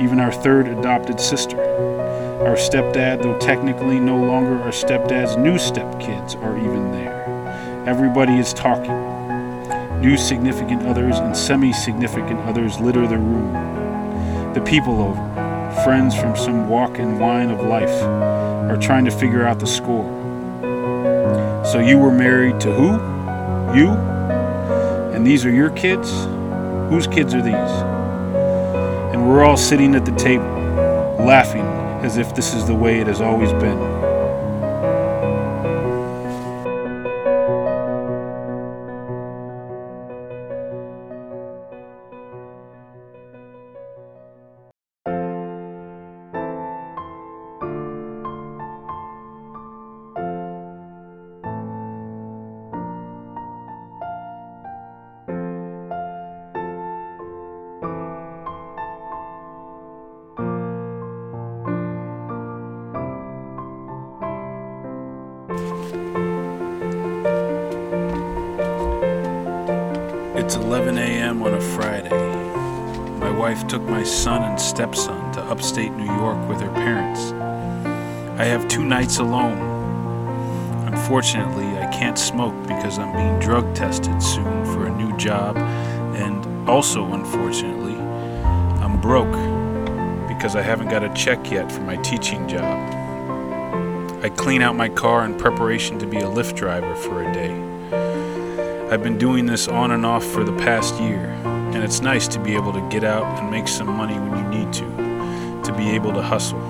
even 0.00 0.20
our 0.20 0.30
third 0.30 0.68
adopted 0.68 1.18
sister. 1.18 1.58
Our 2.46 2.54
stepdad, 2.54 3.22
though 3.24 3.36
technically 3.40 3.98
no 3.98 4.16
longer 4.16 4.56
our 4.62 4.70
stepdad's 4.70 5.36
new 5.36 5.54
stepkids, 5.54 6.40
are 6.40 6.56
even 6.58 6.92
there. 6.92 7.84
Everybody 7.88 8.34
is 8.38 8.54
talking. 8.54 9.15
New 10.06 10.16
significant 10.16 10.84
others 10.84 11.18
and 11.18 11.36
semi 11.36 11.72
significant 11.72 12.38
others 12.42 12.78
litter 12.78 13.08
the 13.08 13.18
room. 13.18 13.52
The 14.54 14.60
people 14.60 15.00
over, 15.00 15.82
friends 15.82 16.14
from 16.14 16.36
some 16.36 16.68
walk 16.68 17.00
and 17.00 17.18
wine 17.18 17.50
of 17.50 17.66
life, 17.66 17.90
are 18.70 18.76
trying 18.76 19.04
to 19.06 19.10
figure 19.10 19.44
out 19.44 19.58
the 19.58 19.66
score. 19.66 20.04
So 21.64 21.80
you 21.80 21.98
were 21.98 22.12
married 22.12 22.60
to 22.60 22.72
who? 22.72 22.92
You? 23.76 23.88
And 25.12 25.26
these 25.26 25.44
are 25.44 25.50
your 25.50 25.70
kids? 25.70 26.08
Whose 26.88 27.08
kids 27.08 27.34
are 27.34 27.42
these? 27.42 27.72
And 29.12 29.28
we're 29.28 29.42
all 29.42 29.56
sitting 29.56 29.96
at 29.96 30.04
the 30.06 30.14
table, 30.14 30.46
laughing 31.18 31.66
as 32.04 32.16
if 32.16 32.32
this 32.32 32.54
is 32.54 32.64
the 32.64 32.76
way 32.76 33.00
it 33.00 33.08
has 33.08 33.20
always 33.20 33.52
been. 33.54 34.05
New 75.96 76.04
York 76.04 76.48
with 76.48 76.60
her 76.60 76.70
parents. 76.72 77.32
I 78.38 78.44
have 78.44 78.68
two 78.68 78.84
nights 78.84 79.18
alone. 79.18 79.58
Unfortunately, 80.86 81.66
I 81.78 81.86
can't 81.90 82.18
smoke 82.18 82.54
because 82.66 82.98
I'm 82.98 83.14
being 83.14 83.38
drug 83.38 83.74
tested 83.74 84.22
soon 84.22 84.64
for 84.66 84.86
a 84.86 84.96
new 84.96 85.16
job, 85.16 85.56
and 85.56 86.68
also, 86.68 87.12
unfortunately, 87.12 87.94
I'm 87.94 89.00
broke 89.00 89.32
because 90.28 90.54
I 90.56 90.62
haven't 90.62 90.88
got 90.88 91.02
a 91.02 91.12
check 91.14 91.50
yet 91.50 91.70
for 91.70 91.80
my 91.80 91.96
teaching 91.96 92.46
job. 92.48 92.92
I 94.22 94.28
clean 94.30 94.62
out 94.62 94.74
my 94.74 94.88
car 94.88 95.24
in 95.24 95.36
preparation 95.38 95.98
to 96.00 96.06
be 96.06 96.18
a 96.18 96.24
Lyft 96.24 96.56
driver 96.56 96.94
for 96.96 97.22
a 97.22 97.32
day. 97.32 97.52
I've 98.90 99.02
been 99.02 99.18
doing 99.18 99.46
this 99.46 99.68
on 99.68 99.92
and 99.92 100.04
off 100.04 100.24
for 100.24 100.44
the 100.44 100.56
past 100.58 100.98
year, 101.00 101.30
and 101.44 101.82
it's 101.82 102.00
nice 102.00 102.28
to 102.28 102.38
be 102.40 102.54
able 102.54 102.72
to 102.72 102.88
get 102.88 103.04
out 103.04 103.24
and 103.38 103.50
make 103.50 103.68
some 103.68 103.88
money 103.88 104.14
when 104.14 104.36
you 104.36 104.58
need 104.58 104.72
to, 104.74 104.84
to 105.66 105.76
be 105.76 105.90
able 105.90 106.12
to 106.12 106.22
hustle. 106.22 106.60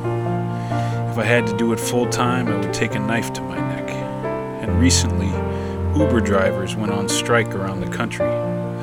If 1.11 1.19
I 1.19 1.25
had 1.25 1.47
to 1.47 1.57
do 1.57 1.73
it 1.73 1.81
full 1.81 2.09
time, 2.09 2.49
I 2.49 2.57
would 2.57 2.75
take 2.75 2.95
a 2.95 2.99
knife 2.99 3.33
to 3.35 3.43
my 3.43 3.57
neck. 3.57 3.89
And 4.63 4.81
recently, 4.81 5.29
Uber 5.99 6.21
drivers 6.21 6.77
went 6.77 6.93
on 6.93 7.09
strike 7.09 7.55
around 7.55 7.81
the 7.81 7.91
country 7.91 8.27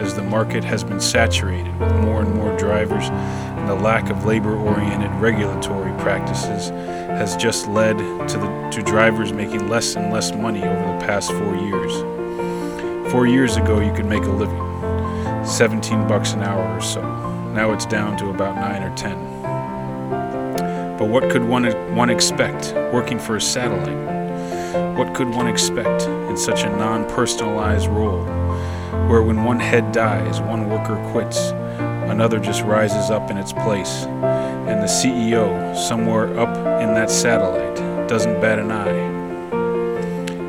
as 0.02 0.16
the 0.16 0.24
market 0.24 0.64
has 0.64 0.84
been 0.84 1.00
saturated 1.00 1.80
with 1.80 1.94
more 2.02 2.22
and 2.22 2.34
more 2.36 2.56
drivers, 2.58 3.10
and 3.10 3.70
the 3.70 3.76
lack 3.76 4.10
of 4.10 4.26
labor 4.26 4.56
oriented 4.56 5.12
regulatory 5.22 5.92
practices 6.00 6.70
has 6.70 7.36
just 7.36 7.68
led 7.68 7.98
to, 8.28 8.38
the, 8.38 8.70
to 8.72 8.82
drivers 8.84 9.32
making 9.32 9.70
less 9.70 9.96
and 9.96 10.12
less 10.12 10.34
money 10.34 10.64
over 10.64 10.74
the 10.74 11.06
past 11.06 11.32
four 11.32 11.56
years. 11.56 13.12
Four 13.12 13.28
years 13.28 13.58
ago, 13.58 13.80
you 13.80 13.94
could 13.94 14.06
make 14.06 14.24
a 14.24 14.32
living, 14.32 15.46
17 15.46 16.08
bucks 16.08 16.34
an 16.34 16.42
hour 16.42 16.68
or 16.76 16.82
so. 16.82 17.02
Now 17.54 17.72
it's 17.72 17.86
down 17.86 18.18
to 18.18 18.30
about 18.30 18.56
9 18.56 18.84
or 18.84 18.96
10. 18.96 19.33
But 21.04 21.10
what 21.10 21.30
could 21.30 21.44
one, 21.44 21.66
one 21.98 22.10
expect 22.10 22.74
working 22.94 23.20
for 23.20 23.36
a 23.36 23.42
satellite? 23.42 24.98
What 24.98 25.14
could 25.14 25.28
one 25.28 25.48
expect 25.48 26.04
in 26.04 26.38
such 26.38 26.64
a 26.64 26.70
non 26.70 27.04
personalized 27.10 27.90
role, 27.90 28.24
where 29.10 29.22
when 29.22 29.44
one 29.44 29.60
head 29.60 29.92
dies, 29.92 30.40
one 30.40 30.70
worker 30.70 30.96
quits, 31.12 31.50
another 32.10 32.40
just 32.40 32.64
rises 32.64 33.12
up 33.12 33.30
in 33.30 33.38
its 33.38 33.52
place, 33.52 34.06
and 34.06 34.82
the 34.82 34.86
CEO, 34.86 35.76
somewhere 35.76 36.40
up 36.40 36.56
in 36.82 36.94
that 36.94 37.12
satellite, 37.12 37.76
doesn't 38.08 38.40
bat 38.40 38.58
an 38.58 38.72
eye? 38.72 39.12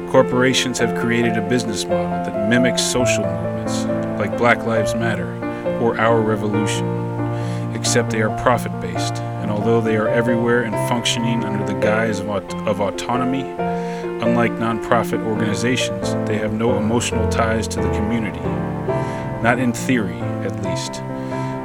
Corporations 0.09 0.79
have 0.79 0.97
created 1.01 1.37
a 1.37 1.43
business 1.49 1.85
model 1.85 2.11
that 2.11 2.49
mimics 2.49 2.81
social 2.81 3.25
movements 3.25 3.87
like 4.21 4.39
Black 4.39 4.65
Lives 4.65 4.95
Matter 4.95 5.35
or 5.81 5.99
Our 5.99 6.21
Revolution, 6.21 6.87
except 7.75 8.11
they 8.11 8.23
are 8.23 8.31
profit 8.41 8.71
based, 8.81 9.21
although 9.65 9.81
they 9.81 9.97
are 9.97 10.09
everywhere 10.09 10.65
and 10.65 10.75
functioning 10.91 11.43
under 11.43 11.65
the 11.65 11.81
guise 11.81 12.21
of, 12.21 12.29
aut- 12.29 12.55
of 12.69 12.83
autonomy, 12.83 13.41
unlike 14.23 14.53
nonprofit 14.53 15.25
organizations, 15.25 16.13
they 16.29 16.37
have 16.37 16.53
no 16.53 16.77
emotional 16.77 17.27
ties 17.31 17.67
to 17.67 17.81
the 17.81 17.91
community. 17.93 18.43
Not 19.43 19.59
in 19.59 19.73
theory, 19.73 20.21
at 20.45 20.63
least. 20.63 21.01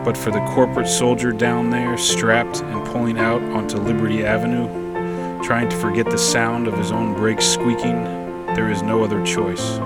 But 0.06 0.16
for 0.16 0.32
the 0.32 0.40
corporate 0.52 0.88
soldier 0.88 1.34
down 1.34 1.72
there, 1.72 1.98
strapped 1.98 2.62
and 2.62 2.88
pulling 2.88 3.20
out 3.20 3.42
onto 3.52 3.76
Liberty 3.76 4.24
Avenue, 4.24 4.68
trying 5.44 5.68
to 5.68 5.76
forget 5.76 6.06
the 6.06 6.18
sound 6.18 6.70
of 6.70 6.78
his 6.78 6.94
own 6.94 7.14
brakes 7.16 7.46
squeaking, 7.46 8.02
there 8.56 8.72
is 8.72 8.82
no 8.82 9.04
other 9.04 9.22
choice. 9.26 9.78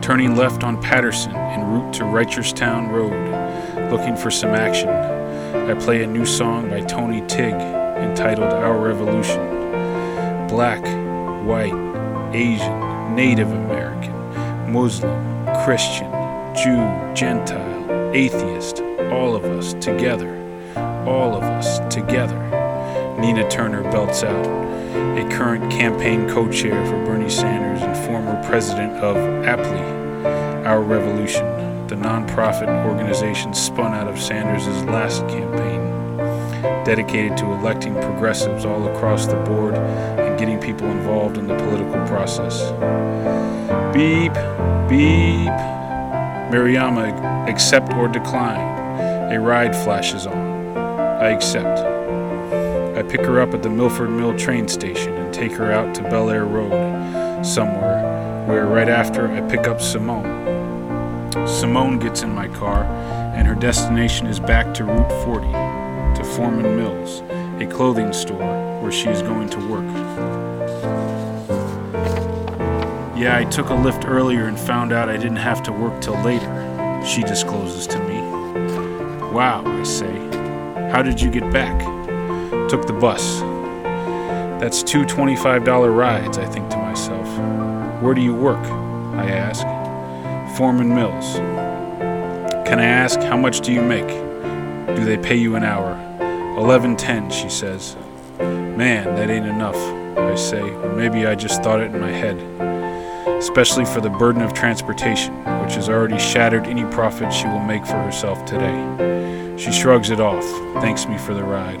Turning 0.00 0.36
left 0.36 0.62
on 0.62 0.80
Patterson 0.80 1.34
en 1.34 1.68
route 1.68 1.92
to 1.94 2.04
Reisterstown 2.04 2.92
Road, 2.92 3.90
looking 3.90 4.16
for 4.16 4.30
some 4.30 4.50
action, 4.50 4.88
I 5.54 5.74
play 5.74 6.02
a 6.02 6.06
new 6.06 6.24
song 6.24 6.70
by 6.70 6.80
Tony 6.80 7.20
Tig 7.26 7.52
entitled 7.52 8.52
Our 8.52 8.78
Revolution. 8.78 9.38
Black, 10.48 10.80
white, 11.46 11.74
Asian, 12.34 13.14
Native 13.14 13.50
American, 13.50 14.72
Muslim, 14.72 15.46
Christian, 15.62 16.10
Jew, 16.56 16.80
Gentile, 17.14 18.12
atheist, 18.14 18.80
all 19.12 19.36
of 19.36 19.44
us 19.44 19.74
together, 19.74 20.34
all 21.06 21.36
of 21.36 21.42
us 21.42 21.80
together. 21.94 22.38
Nina 23.20 23.48
Turner 23.50 23.82
belts 23.82 24.24
out, 24.24 24.46
a 24.46 25.28
current 25.30 25.70
campaign 25.70 26.26
co 26.30 26.50
chair 26.50 26.84
for 26.86 27.04
Bernie 27.04 27.28
Sanders 27.28 27.82
and 27.82 27.96
former 28.06 28.42
president 28.48 28.92
of 28.94 29.16
APLI, 29.44 30.64
Our 30.64 30.80
Revolution, 30.80 31.44
the 31.88 31.94
nonprofit 31.94 32.68
organization 32.86 33.54
spun 33.54 33.92
out 33.94 34.08
of 34.08 34.18
Sanders' 34.18 34.66
last 34.84 35.20
campaign, 35.28 36.16
dedicated 36.84 37.36
to 37.38 37.46
electing 37.52 37.94
progressives 37.94 38.64
all 38.64 38.86
across 38.88 39.26
the 39.26 39.36
board 39.44 39.74
and 39.74 40.38
getting 40.38 40.58
people 40.60 40.86
involved 40.90 41.38
in 41.38 41.46
the 41.46 41.56
political 41.56 42.04
process. 42.06 42.60
Beep, 43.92 44.32
beep. 44.88 45.52
Mariama, 46.52 47.48
accept 47.48 47.92
or 47.94 48.08
decline. 48.08 49.32
A 49.32 49.40
ride 49.40 49.74
flashes 49.74 50.26
on. 50.26 50.76
I 50.76 51.30
accept. 51.30 51.78
I 52.96 53.02
pick 53.02 53.22
her 53.22 53.40
up 53.40 53.54
at 53.54 53.62
the 53.62 53.70
Milford 53.70 54.10
Mill 54.10 54.36
train 54.36 54.68
station 54.68 55.14
and 55.14 55.32
take 55.32 55.52
her 55.52 55.72
out 55.72 55.94
to 55.94 56.02
Bel 56.02 56.28
Air 56.28 56.44
Road, 56.44 57.42
somewhere, 57.44 58.46
where 58.46 58.66
right 58.66 58.88
after 58.88 59.28
I 59.28 59.40
pick 59.48 59.66
up 59.66 59.80
Simone. 59.80 60.41
Simone 61.32 61.98
gets 61.98 62.22
in 62.22 62.34
my 62.34 62.46
car, 62.46 62.84
and 63.34 63.48
her 63.48 63.54
destination 63.54 64.26
is 64.26 64.38
back 64.38 64.74
to 64.74 64.84
Route 64.84 65.24
40, 65.24 65.46
to 66.16 66.24
Forman 66.36 66.76
Mills, 66.76 67.22
a 67.62 67.66
clothing 67.66 68.12
store 68.12 68.80
where 68.82 68.92
she 68.92 69.08
is 69.08 69.22
going 69.22 69.48
to 69.48 69.58
work. 69.68 69.86
Yeah, 73.16 73.38
I 73.38 73.44
took 73.44 73.70
a 73.70 73.74
Lyft 73.74 74.06
earlier 74.06 74.46
and 74.46 74.58
found 74.58 74.92
out 74.92 75.08
I 75.08 75.16
didn't 75.16 75.36
have 75.36 75.62
to 75.62 75.72
work 75.72 76.00
till 76.02 76.20
later, 76.22 77.02
she 77.06 77.22
discloses 77.22 77.86
to 77.86 77.98
me. 78.00 78.20
Wow, 79.32 79.62
I 79.64 79.82
say. 79.84 80.12
How 80.90 81.02
did 81.02 81.18
you 81.18 81.30
get 81.30 81.50
back? 81.50 81.80
Took 82.68 82.86
the 82.86 82.92
bus. 82.92 83.40
That's 84.60 84.82
two 84.82 85.04
$25 85.04 85.96
rides, 85.96 86.36
I 86.36 86.44
think 86.44 86.68
to 86.70 86.76
myself. 86.76 87.26
Where 88.02 88.12
do 88.12 88.20
you 88.20 88.34
work? 88.34 88.64
I 89.16 89.30
ask. 89.30 89.81
Forman 90.56 90.94
Mills. 90.94 91.36
Can 92.68 92.78
I 92.78 92.84
ask 92.84 93.18
how 93.20 93.38
much 93.38 93.62
do 93.62 93.72
you 93.72 93.80
make? 93.80 94.06
Do 94.94 95.02
they 95.02 95.16
pay 95.16 95.36
you 95.36 95.56
an 95.56 95.64
hour? 95.64 95.94
11.10, 96.58 97.32
she 97.32 97.48
says. 97.48 97.96
Man, 98.38 99.14
that 99.14 99.30
ain't 99.30 99.46
enough, 99.46 99.76
I 100.18 100.34
say, 100.34 100.60
or 100.60 100.92
maybe 100.92 101.26
I 101.26 101.34
just 101.34 101.62
thought 101.62 101.80
it 101.80 101.94
in 101.94 101.98
my 101.98 102.10
head. 102.10 102.36
Especially 103.38 103.86
for 103.86 104.02
the 104.02 104.10
burden 104.10 104.42
of 104.42 104.52
transportation, 104.52 105.34
which 105.62 105.74
has 105.76 105.88
already 105.88 106.18
shattered 106.18 106.66
any 106.66 106.84
profit 106.84 107.32
she 107.32 107.46
will 107.46 107.64
make 107.64 107.86
for 107.86 108.02
herself 108.02 108.44
today. 108.44 109.56
She 109.56 109.72
shrugs 109.72 110.10
it 110.10 110.20
off, 110.20 110.44
thanks 110.82 111.06
me 111.06 111.16
for 111.16 111.32
the 111.32 111.44
ride. 111.44 111.80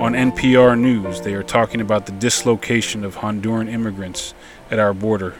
On 0.00 0.14
NPR 0.14 0.78
News, 0.78 1.20
they 1.20 1.34
are 1.34 1.42
talking 1.42 1.82
about 1.82 2.06
the 2.06 2.12
dislocation 2.12 3.04
of 3.04 3.16
Honduran 3.16 3.70
immigrants 3.70 4.32
at 4.70 4.78
our 4.78 4.94
border, 4.94 5.34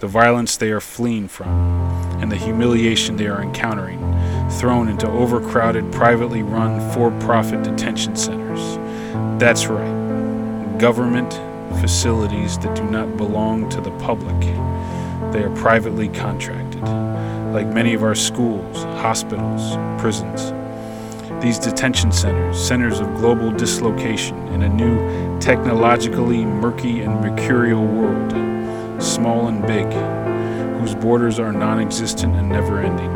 the 0.00 0.06
violence 0.06 0.56
they 0.56 0.70
are 0.70 0.80
fleeing 0.80 1.28
from, 1.28 1.46
and 2.22 2.32
the 2.32 2.36
humiliation 2.36 3.16
they 3.16 3.26
are 3.26 3.42
encountering, 3.42 4.00
thrown 4.50 4.88
into 4.88 5.06
overcrowded, 5.06 5.92
privately 5.92 6.42
run, 6.42 6.80
for 6.92 7.10
profit 7.20 7.62
detention 7.62 8.16
centers. 8.16 8.78
That's 9.38 9.66
right. 9.66 10.78
Government 10.78 11.34
facilities 11.82 12.58
that 12.60 12.74
do 12.74 12.84
not 12.84 13.18
belong 13.18 13.68
to 13.68 13.80
the 13.82 13.90
public. 13.98 14.40
They 15.32 15.44
are 15.44 15.54
privately 15.54 16.08
contracted, 16.08 16.82
like 17.52 17.66
many 17.66 17.92
of 17.92 18.02
our 18.02 18.14
schools, 18.14 18.84
hospitals, 19.02 19.76
prisons. 20.00 20.54
These 21.42 21.58
detention 21.58 22.10
centers, 22.10 22.58
centers 22.58 23.00
of 23.00 23.14
global 23.16 23.50
dislocation 23.50 24.48
in 24.48 24.62
a 24.62 24.68
new, 24.68 25.38
technologically 25.40 26.46
murky 26.46 27.02
and 27.02 27.20
mercurial 27.20 27.84
world, 27.84 28.49
small 29.00 29.48
and 29.48 29.66
big, 29.66 29.86
whose 30.80 30.94
borders 30.94 31.38
are 31.38 31.52
non 31.52 31.80
existent 31.80 32.34
and 32.36 32.48
never 32.48 32.80
ending. 32.80 33.10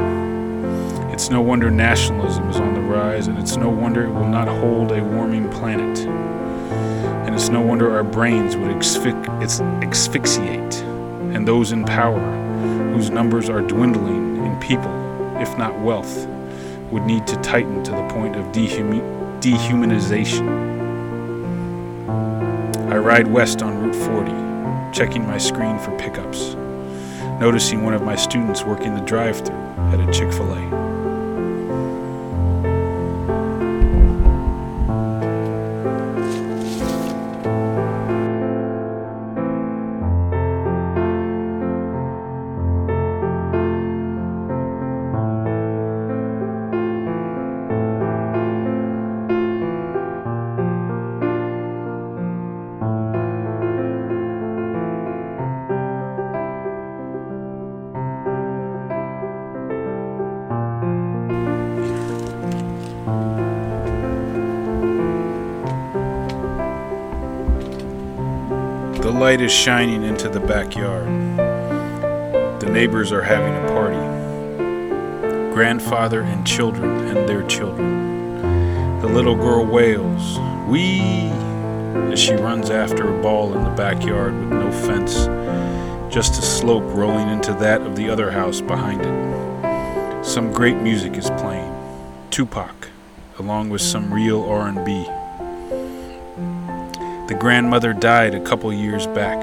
It's 1.13 1.31
no 1.31 1.41
wonder 1.41 1.71
nationalism 1.71 2.51
is 2.51 2.57
on 2.57 2.75
the 2.75 2.81
rise, 2.81 3.29
and 3.29 3.39
it's 3.39 3.57
no 3.57 3.71
wonder 3.71 4.05
it 4.05 4.11
will 4.11 4.29
not 4.29 4.49
hold 4.49 4.91
a 4.93 5.03
warming 5.05 5.49
planet. 5.51 5.99
And 7.27 7.35
it's 7.35 7.49
no 7.49 7.61
wonder 7.61 7.93
our 7.93 8.05
brains 8.05 8.57
would 8.57 8.71
asphyxiate, 8.71 10.75
and 11.35 11.47
those 11.47 11.73
in 11.73 11.85
power, 11.85 12.21
whose 12.93 13.11
numbers 13.11 13.49
are 13.49 13.61
dwindling 13.61 14.45
in 14.45 14.59
people, 14.61 14.93
if 15.39 15.57
not 15.57 15.79
wealth, 15.81 16.27
would 16.91 17.05
need 17.05 17.27
to 17.27 17.37
tighten 17.37 17.83
to 17.85 17.91
the 17.91 18.09
point 18.09 18.37
of 18.37 18.45
dehumanization. 18.53 20.49
I 22.91 22.99
ride 22.99 23.29
west 23.29 23.63
on 23.63 23.83
Route 23.83 23.95
40, 23.95 24.44
checking 24.95 25.27
my 25.27 25.39
screen 25.39 25.77
for 25.81 25.91
pickups, 25.99 26.55
noticing 27.41 27.83
one 27.83 27.95
of 27.95 28.03
my 28.03 28.15
students 28.15 28.63
working 28.63 28.95
the 28.95 29.01
drive 29.01 29.45
through 29.45 29.57
at 29.57 29.99
a 29.99 30.13
Chick 30.13 30.33
fil 30.33 30.55
A. 30.55 30.84
light 69.25 69.41
is 69.41 69.51
shining 69.51 70.05
into 70.05 70.29
the 70.29 70.39
backyard. 70.39 71.07
The 72.61 72.71
neighbors 72.71 73.11
are 73.11 73.23
having 73.23 73.57
a 73.57 73.69
party. 73.69 75.55
Grandfather 75.55 76.21
and 76.21 76.47
children 76.47 76.91
and 77.07 77.27
their 77.27 77.43
children. 77.45 79.01
The 79.01 79.09
little 79.09 79.35
girl 79.35 79.65
wails, 79.65 80.39
Wee! 80.69 81.31
as 82.13 82.21
she 82.21 82.35
runs 82.35 82.69
after 82.69 83.19
a 83.19 83.23
ball 83.23 83.55
in 83.55 83.65
the 83.65 83.71
backyard 83.71 84.35
with 84.35 84.51
no 84.51 84.71
fence, 84.71 85.25
just 86.13 86.39
a 86.39 86.43
slope 86.43 86.85
rolling 86.95 87.31
into 87.31 87.55
that 87.55 87.81
of 87.81 87.97
the 87.97 88.11
other 88.11 88.31
house 88.31 88.61
behind 88.61 89.01
it. 89.01 90.23
Some 90.23 90.53
great 90.53 90.77
music 90.77 91.17
is 91.17 91.31
playing. 91.39 91.75
Tupac, 92.31 92.91
along 93.39 93.71
with 93.71 93.81
some 93.81 94.13
real 94.13 94.45
R&B. 94.45 95.09
The 97.45 97.51
grandmother 97.51 97.93
died 97.93 98.35
a 98.35 98.41
couple 98.41 98.73
years 98.73 99.07
back. 99.09 99.39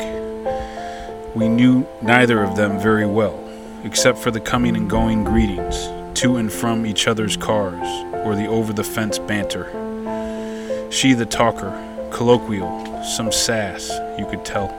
We 1.36 1.48
knew 1.48 1.88
neither 2.02 2.42
of 2.42 2.56
them 2.56 2.80
very 2.80 3.06
well, 3.06 3.40
except 3.84 4.18
for 4.18 4.32
the 4.32 4.40
coming 4.40 4.76
and 4.76 4.90
going 4.90 5.24
greetings, 5.24 5.76
to 6.20 6.38
and 6.38 6.52
from 6.52 6.88
each 6.88 7.08
other's 7.08 7.38
cars, 7.38 7.88
or 8.26 8.36
the 8.36 8.48
over 8.48 8.74
the 8.74 8.84
fence 8.84 9.20
banter. 9.20 9.70
She 10.90 11.14
the 11.14 11.28
talker, 11.28 11.70
colloquial, 12.12 13.04
some 13.04 13.32
sass, 13.32 13.92
you 14.18 14.26
could 14.26 14.44
tell. 14.44 14.70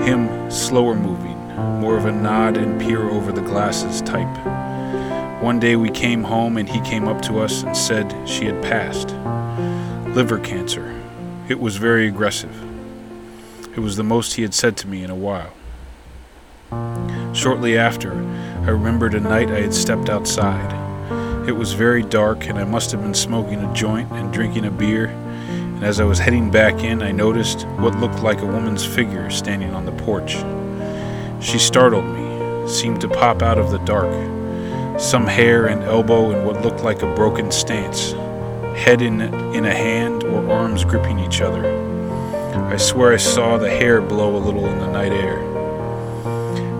Him 0.00 0.50
slower 0.50 0.94
moving, 0.94 1.36
more 1.82 1.98
of 1.98 2.06
a 2.06 2.12
nod 2.12 2.56
and 2.56 2.80
peer 2.80 3.10
over 3.10 3.30
the 3.30 3.42
glasses 3.42 4.00
type. 4.00 5.42
One 5.42 5.60
day 5.60 5.76
we 5.76 5.90
came 5.90 6.22
home 6.22 6.56
and 6.56 6.66
he 6.66 6.80
came 6.80 7.08
up 7.08 7.20
to 7.24 7.40
us 7.40 7.62
and 7.62 7.76
said 7.76 8.10
she 8.26 8.46
had 8.46 8.62
passed. 8.62 9.10
Liver 10.16 10.38
cancer. 10.38 10.95
It 11.48 11.60
was 11.60 11.76
very 11.76 12.08
aggressive. 12.08 12.60
It 13.76 13.78
was 13.78 13.96
the 13.96 14.02
most 14.02 14.34
he 14.34 14.42
had 14.42 14.52
said 14.52 14.76
to 14.78 14.88
me 14.88 15.04
in 15.04 15.10
a 15.10 15.14
while. 15.14 15.52
Shortly 17.32 17.78
after, 17.78 18.14
I 18.64 18.70
remembered 18.70 19.14
a 19.14 19.20
night 19.20 19.48
I 19.50 19.60
had 19.60 19.72
stepped 19.72 20.08
outside. 20.08 20.74
It 21.48 21.52
was 21.52 21.72
very 21.72 22.02
dark, 22.02 22.48
and 22.48 22.58
I 22.58 22.64
must 22.64 22.90
have 22.90 23.00
been 23.00 23.14
smoking 23.14 23.60
a 23.60 23.72
joint 23.72 24.10
and 24.10 24.32
drinking 24.32 24.64
a 24.64 24.72
beer. 24.72 25.06
And 25.06 25.84
as 25.84 26.00
I 26.00 26.04
was 26.04 26.18
heading 26.18 26.50
back 26.50 26.82
in, 26.82 27.00
I 27.00 27.12
noticed 27.12 27.62
what 27.78 27.96
looked 28.00 28.24
like 28.24 28.40
a 28.40 28.46
woman's 28.46 28.84
figure 28.84 29.30
standing 29.30 29.72
on 29.72 29.86
the 29.86 29.92
porch. 29.92 30.38
She 31.40 31.60
startled 31.60 32.06
me, 32.06 32.68
seemed 32.68 33.00
to 33.02 33.08
pop 33.08 33.40
out 33.42 33.58
of 33.58 33.70
the 33.70 33.78
dark. 33.78 34.10
Some 35.00 35.28
hair 35.28 35.66
and 35.66 35.84
elbow 35.84 36.32
in 36.32 36.44
what 36.44 36.62
looked 36.62 36.80
like 36.80 37.02
a 37.02 37.14
broken 37.14 37.52
stance, 37.52 38.14
head 38.76 39.00
in, 39.00 39.22
in 39.54 39.64
a 39.64 39.74
hand 39.74 40.22
or 40.24 40.50
arms 40.50 40.84
gripping 40.84 41.18
each 41.18 41.40
other. 41.40 41.64
I 42.66 42.76
swear 42.76 43.14
I 43.14 43.16
saw 43.16 43.56
the 43.56 43.70
hair 43.70 44.02
blow 44.02 44.36
a 44.36 44.38
little 44.38 44.66
in 44.66 44.78
the 44.78 44.90
night 44.90 45.12
air. 45.12 45.38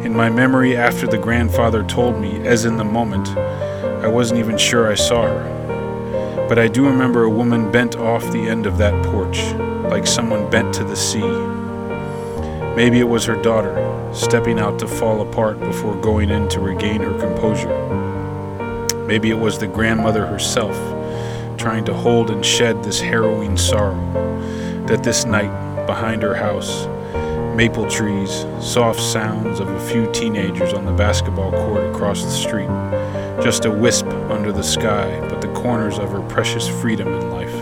In 0.04 0.14
my 0.14 0.28
memory, 0.28 0.76
after 0.76 1.06
the 1.06 1.16
grandfather 1.16 1.82
told 1.82 2.20
me, 2.20 2.46
as 2.46 2.64
in 2.64 2.76
the 2.76 2.84
moment, 2.84 3.28
I 4.04 4.08
wasn't 4.08 4.40
even 4.40 4.58
sure 4.58 4.90
I 4.90 4.94
saw 4.94 5.26
her. 5.26 6.46
But 6.48 6.58
I 6.58 6.68
do 6.68 6.86
remember 6.86 7.24
a 7.24 7.30
woman 7.30 7.72
bent 7.72 7.96
off 7.96 8.22
the 8.30 8.46
end 8.46 8.66
of 8.66 8.78
that 8.78 9.04
porch, 9.06 9.42
like 9.90 10.06
someone 10.06 10.50
bent 10.50 10.74
to 10.74 10.84
the 10.84 10.96
sea. 10.96 11.26
Maybe 12.76 13.00
it 13.00 13.08
was 13.08 13.24
her 13.24 13.40
daughter, 13.42 14.10
stepping 14.12 14.58
out 14.58 14.78
to 14.80 14.86
fall 14.86 15.22
apart 15.22 15.58
before 15.60 15.96
going 16.00 16.30
in 16.30 16.48
to 16.50 16.60
regain 16.60 17.00
her 17.00 17.18
composure. 17.18 17.74
Maybe 19.06 19.30
it 19.30 19.38
was 19.38 19.58
the 19.58 19.66
grandmother 19.66 20.26
herself 20.26 20.76
trying 21.56 21.84
to 21.84 21.94
hold 21.94 22.30
and 22.30 22.44
shed 22.44 22.82
this 22.84 23.00
harrowing 23.00 23.56
sorrow 23.56 23.96
that 24.86 25.02
this 25.02 25.24
night, 25.24 25.86
behind 25.86 26.22
her 26.22 26.34
house, 26.34 26.86
maple 27.56 27.88
trees, 27.88 28.46
soft 28.60 29.00
sounds 29.00 29.58
of 29.58 29.68
a 29.68 29.88
few 29.88 30.10
teenagers 30.12 30.72
on 30.72 30.84
the 30.84 30.92
basketball 30.92 31.50
court 31.50 31.84
across 31.94 32.22
the 32.22 32.30
street, 32.30 32.68
just 33.42 33.64
a 33.64 33.70
wisp 33.70 34.06
under 34.06 34.52
the 34.52 34.62
sky, 34.62 35.18
but 35.28 35.40
the 35.40 35.52
corners 35.54 35.98
of 35.98 36.10
her 36.12 36.20
precious 36.28 36.68
freedom 36.68 37.08
in 37.08 37.30
life. 37.30 37.52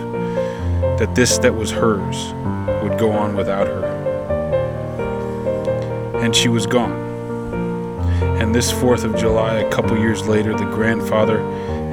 That 0.99 1.15
this 1.15 1.39
that 1.39 1.55
was 1.55 1.71
hers 1.71 2.35
would 2.83 2.99
go 2.99 3.13
on 3.13 3.37
without 3.37 3.67
her. 3.67 3.85
And 6.17 6.35
she 6.35 6.49
was 6.49 6.67
gone. 6.67 7.04
And 8.45 8.55
this 8.55 8.71
4th 8.71 9.05
of 9.05 9.17
July, 9.17 9.55
a 9.55 9.71
couple 9.71 9.97
years 9.97 10.29
later, 10.29 10.53
the 10.53 10.67
grandfather 10.67 11.39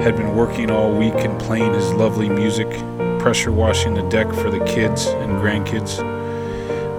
had 0.02 0.18
been 0.18 0.36
working 0.36 0.70
all 0.70 0.92
week 0.92 1.14
and 1.14 1.40
playing 1.40 1.72
his 1.72 1.94
lovely 1.94 2.28
music, 2.28 2.68
pressure 3.18 3.50
washing 3.50 3.94
the 3.94 4.06
deck 4.10 4.30
for 4.34 4.50
the 4.50 4.62
kids 4.66 5.06
and 5.06 5.40
grandkids. 5.40 5.96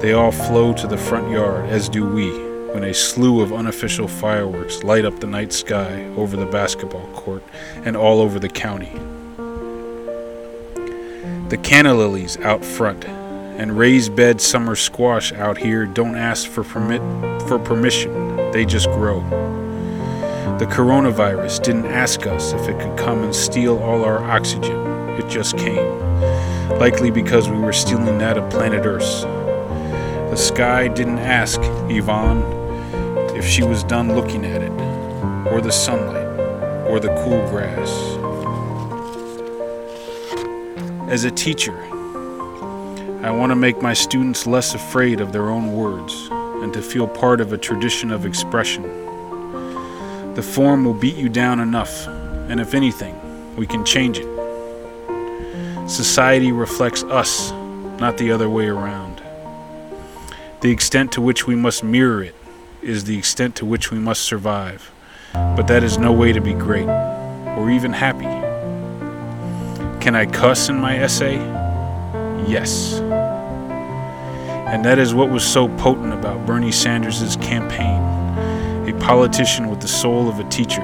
They 0.02 0.14
all 0.14 0.32
flow 0.32 0.74
to 0.74 0.88
the 0.88 0.98
front 0.98 1.30
yard, 1.30 1.70
as 1.70 1.88
do 1.88 2.04
we, 2.04 2.32
when 2.74 2.84
a 2.84 2.96
slew 2.96 3.42
of 3.42 3.54
unofficial 3.54 4.08
fireworks 4.08 4.84
light 4.84 5.06
up 5.06 5.20
the 5.20 5.28
night 5.28 5.54
sky 5.54 6.04
over 6.18 6.36
the 6.36 6.48
basketball 6.48 7.06
court 7.14 7.44
and 7.86 7.96
all 7.96 8.22
over 8.22 8.40
the 8.40 8.50
county. 8.50 8.92
The 11.50 11.60
canna 11.62 11.94
lilies 11.94 12.38
out 12.40 12.66
front 12.66 13.06
and 13.58 13.78
raised 13.78 14.16
bed 14.16 14.42
summer 14.42 14.76
squash 14.76 15.32
out 15.34 15.58
here 15.58 15.86
don't 15.86 16.16
ask 16.16 16.50
for 16.50 16.64
permit 16.64 17.02
for 17.48 17.60
permission. 17.60 18.52
They 18.52 18.66
just 18.66 18.88
grow. 18.88 19.22
The 20.60 20.66
coronavirus 20.66 21.64
didn't 21.64 21.86
ask 21.86 22.26
us 22.26 22.54
if 22.54 22.68
it 22.68 22.80
could 22.80 22.98
come 22.98 23.24
and 23.24 23.36
steal 23.36 23.80
all 23.80 24.04
our 24.04 24.20
oxygen. 24.20 24.78
It 25.20 25.28
just 25.28 25.58
came. 25.58 26.00
Likely 26.80 27.12
because 27.12 27.50
we 27.50 27.58
were 27.58 27.74
stealing 27.74 28.18
that 28.20 28.38
of 28.38 28.50
planet 28.50 28.86
Earth. 28.86 29.24
The 30.30 30.36
sky 30.36 30.88
didn't 30.88 31.20
ask 31.20 31.60
Yvonne 31.90 32.42
if 33.36 33.46
she 33.46 33.64
was 33.64 33.84
done 33.84 34.16
looking 34.16 34.46
at 34.46 34.62
it, 34.62 34.72
or 35.52 35.62
the 35.62 35.72
sunlight, 35.72 36.26
or 36.88 37.00
the 37.00 37.10
cool 37.24 37.48
grass. 37.50 37.90
As 41.10 41.24
a 41.26 41.32
teacher, 41.32 41.78
I 43.24 43.32
want 43.32 43.52
to 43.52 43.56
make 43.56 43.82
my 43.82 43.94
students 43.94 44.46
less 44.46 44.76
afraid 44.76 45.22
of 45.22 45.32
their 45.32 45.50
own 45.50 45.72
words 45.72 46.28
and 46.62 46.74
to 46.74 46.82
feel 46.82 47.08
part 47.08 47.40
of 47.40 47.54
a 47.54 47.58
tradition 47.58 48.12
of 48.12 48.26
expression. 48.26 48.84
The 50.34 50.42
form 50.42 50.84
will 50.84 50.94
beat 50.94 51.16
you 51.16 51.30
down 51.30 51.62
enough, 51.62 52.06
and 52.50 52.60
if 52.60 52.74
anything, 52.74 53.16
we 53.56 53.66
can 53.66 53.86
change 53.86 54.20
it. 54.20 54.28
Society 55.90 56.52
reflects 56.52 57.04
us, 57.04 57.54
not 57.98 58.18
the 58.18 58.30
other 58.30 58.50
way 58.50 58.68
around. 58.68 59.22
The 60.60 60.72
extent 60.72 61.14
to 61.14 61.22
which 61.22 61.48
we 61.48 61.56
must 61.56 61.82
mirror 61.82 62.24
it 62.24 62.36
is 62.82 63.06
the 63.06 63.18
extent 63.18 63.56
to 63.56 63.66
which 63.66 63.90
we 63.90 64.00
must 64.00 64.24
survive, 64.24 64.92
but 65.32 65.68
that 65.68 65.82
is 65.82 65.98
no 65.98 66.12
way 66.12 66.34
to 66.34 66.42
be 66.42 66.54
great 66.54 66.90
or 66.90 67.72
even 67.72 67.94
happy. 67.94 68.26
Can 70.04 70.14
I 70.14 70.26
cuss 70.26 70.68
in 70.68 70.78
my 70.78 70.98
essay? 70.98 71.63
Yes. 72.48 73.00
And 74.70 74.84
that 74.86 75.00
is 75.00 75.14
what 75.14 75.30
was 75.30 75.46
so 75.46 75.68
potent 75.78 76.14
about 76.14 76.46
Bernie 76.46 76.72
Sanders' 76.72 77.36
campaign 77.38 78.14
a 78.88 78.94
politician 79.00 79.70
with 79.70 79.80
the 79.80 79.88
soul 79.88 80.28
of 80.28 80.40
a 80.40 80.44
teacher, 80.50 80.82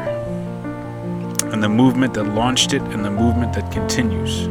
and 1.51 1.61
the 1.61 1.67
movement 1.67 2.13
that 2.13 2.23
launched 2.23 2.71
it 2.71 2.81
and 2.81 3.03
the 3.03 3.11
movement 3.11 3.51
that 3.51 3.69
continues. 3.73 4.47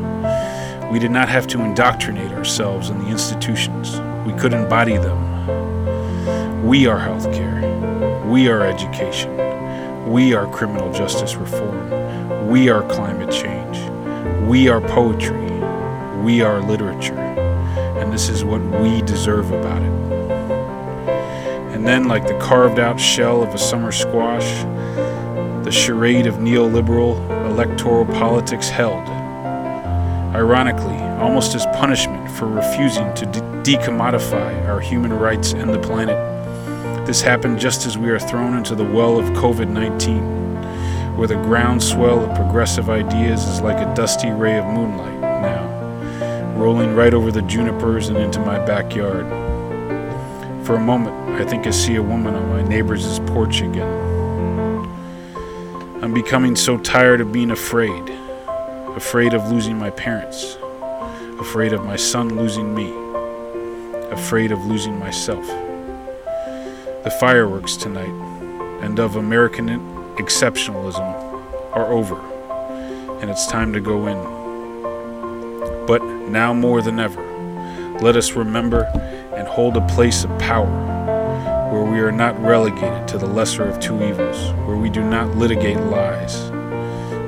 We 0.93 0.99
did 0.99 1.11
not 1.11 1.31
have 1.31 1.47
to 1.49 1.63
indoctrinate 1.63 2.31
ourselves 2.33 2.91
in 2.91 2.99
the 2.99 3.07
institutions, 3.07 4.01
we 4.27 4.39
could 4.39 4.53
embody 4.53 4.99
them. 4.99 6.67
We 6.67 6.87
are 6.87 6.99
healthcare, 6.99 8.29
we 8.31 8.49
are 8.49 8.67
education, 8.67 10.11
we 10.11 10.35
are 10.35 10.47
criminal 10.53 10.93
justice 10.93 11.35
reform, 11.35 12.49
we 12.49 12.69
are 12.69 12.83
climate 12.83 13.31
change, 13.31 13.79
we 14.47 14.69
are 14.69 14.83
poetry, 14.83 15.48
we 16.23 16.43
are 16.43 16.61
literature 16.61 17.29
and 18.09 18.13
this 18.13 18.29
is 18.29 18.45
what 18.45 18.63
we 18.81 19.03
deserve 19.03 19.51
about 19.51 19.83
it. 19.83 19.93
And 21.75 21.87
then, 21.87 22.09
like 22.09 22.27
the 22.27 22.39
carved 22.39 22.79
out 22.79 22.99
shell 22.99 23.43
of 23.43 23.55
a 23.55 23.59
summer 23.59 23.93
squash, 23.93 24.63
the 25.65 25.71
charade 25.71 26.27
of 26.27 26.37
neoliberal 26.37 27.19
electoral 27.51 28.07
politics 28.07 28.69
held. 28.69 29.07
Ironically, 30.35 30.97
almost 31.21 31.55
as 31.55 31.67
punishment 31.67 32.31
for 32.31 32.47
refusing 32.47 33.13
to 33.15 33.27
de- 33.27 33.41
decommodify 33.63 34.67
our 34.69 34.81
human 34.81 35.13
rights 35.13 35.53
and 35.53 35.75
the 35.75 35.81
planet. 35.81 36.17
This 37.07 37.21
happened 37.21 37.59
just 37.59 37.85
as 37.85 37.99
we 37.99 38.11
are 38.11 38.19
thrown 38.19 38.57
into 38.57 38.75
the 38.75 38.85
well 38.85 39.19
of 39.19 39.27
COVID 39.31 39.69
19, 39.69 41.17
where 41.17 41.29
the 41.29 41.35
groundswell 41.35 42.21
of 42.21 42.37
progressive 42.37 42.89
ideas 42.89 43.45
is 43.49 43.61
like 43.61 43.77
a 43.77 43.95
dusty 43.95 44.31
ray 44.31 44.57
of 44.57 44.67
moonlight 44.67 45.18
rolling 46.59 46.95
right 46.95 47.15
over 47.15 47.31
the 47.31 47.43
junipers 47.43 48.09
and 48.09 48.19
into 48.19 48.41
my 48.41 48.59
backyard. 48.59 49.27
For 50.67 50.75
a 50.75 50.81
moment, 50.81 51.17
I 51.41 51.45
think 51.45 51.67
I 51.67 51.71
see 51.71 51.95
a 51.95 52.03
woman 52.03 52.35
on 52.35 52.49
my 52.51 52.63
neighbor's 52.63 53.21
porch 53.21 53.63
again. 53.63 53.95
I'm 56.03 56.13
becoming 56.13 56.57
so 56.57 56.77
tired 56.77 57.21
of 57.21 57.33
being 57.33 57.53
afraid 57.53 58.19
afraid 58.97 59.33
of 59.33 59.49
losing 59.53 59.79
my 59.79 59.91
parents, 59.91 60.57
afraid 61.39 61.73
of 61.73 61.85
my 61.85 61.95
son 61.95 62.37
losing 62.37 62.75
me, 62.75 62.93
afraid 64.11 64.51
of 64.51 64.59
losing 64.67 64.99
myself. 64.99 65.47
The 67.05 67.17
fireworks 67.21 67.77
tonight 67.77 68.11
and 68.83 68.99
of 68.99 69.15
American 69.15 69.69
exceptionalism 70.17 71.07
are 71.77 71.93
over, 71.93 72.19
and 73.21 73.31
it's 73.31 73.47
time 73.47 73.73
to 73.73 73.81
go 73.81 74.09
in. 74.09 74.38
But 75.89 76.05
now 76.05 76.53
more 76.53 76.83
than 76.83 77.01
ever, 77.01 77.23
let 78.03 78.15
us 78.15 78.33
remember 78.33 78.83
and 79.35 79.49
hold 79.49 79.75
a 79.75 79.87
place 79.87 80.23
of 80.23 80.39
power 80.39 80.69
where 81.73 81.83
we 81.83 82.01
are 82.01 82.13
not 82.13 82.39
relegated 82.43 83.09
to 83.09 83.17
the 83.17 83.25
lesser 83.27 83.63
of 83.63 83.81
two 83.81 83.95
evils, 84.05 84.53
where 84.67 84.77
we 84.77 84.91
do 84.91 85.03
not 85.03 85.35
litigate 85.39 85.79
lies, 85.79 86.51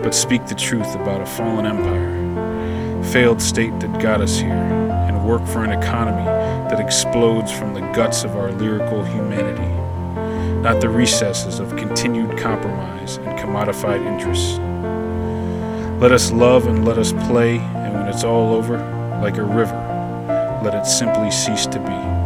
but 0.03 0.14
speak 0.14 0.44
the 0.44 0.55
truth 0.55 0.94
about 0.94 1.23
a 1.23 1.27
fallen 1.27 1.64
empire, 1.64 3.03
failed 3.05 3.40
state 3.40 3.81
that 3.81 3.99
got 3.99 4.20
us 4.20 4.38
here, 4.38 4.51
and 4.51 5.27
work 5.27 5.46
for 5.46 5.64
an 5.64 5.73
economy 5.73 6.27
that 6.68 6.81
explodes 6.81 7.51
from 7.51 7.73
the 7.73 7.81
guts 7.94 8.25
of 8.25 8.37
our 8.37 8.53
lyrical 8.53 9.03
humanity, 9.03 9.73
not 10.61 10.83
the 10.83 10.88
recesses 10.90 11.61
of 11.61 11.75
continued 11.77 12.37
compromise 12.37 13.16
and 13.16 13.38
commodified 13.38 14.05
interests. 14.05 14.59
Let 15.99 16.12
us 16.12 16.31
love 16.31 16.66
and 16.66 16.85
let 16.85 16.99
us 16.99 17.12
play, 17.12 17.59
and 17.90 17.98
when 17.98 18.09
it's 18.09 18.22
all 18.22 18.55
over, 18.55 18.79
like 19.20 19.37
a 19.37 19.42
river, 19.42 19.74
let 20.62 20.74
it 20.74 20.87
simply 20.87 21.31
cease 21.31 21.66
to 21.66 21.81
be. 21.81 22.19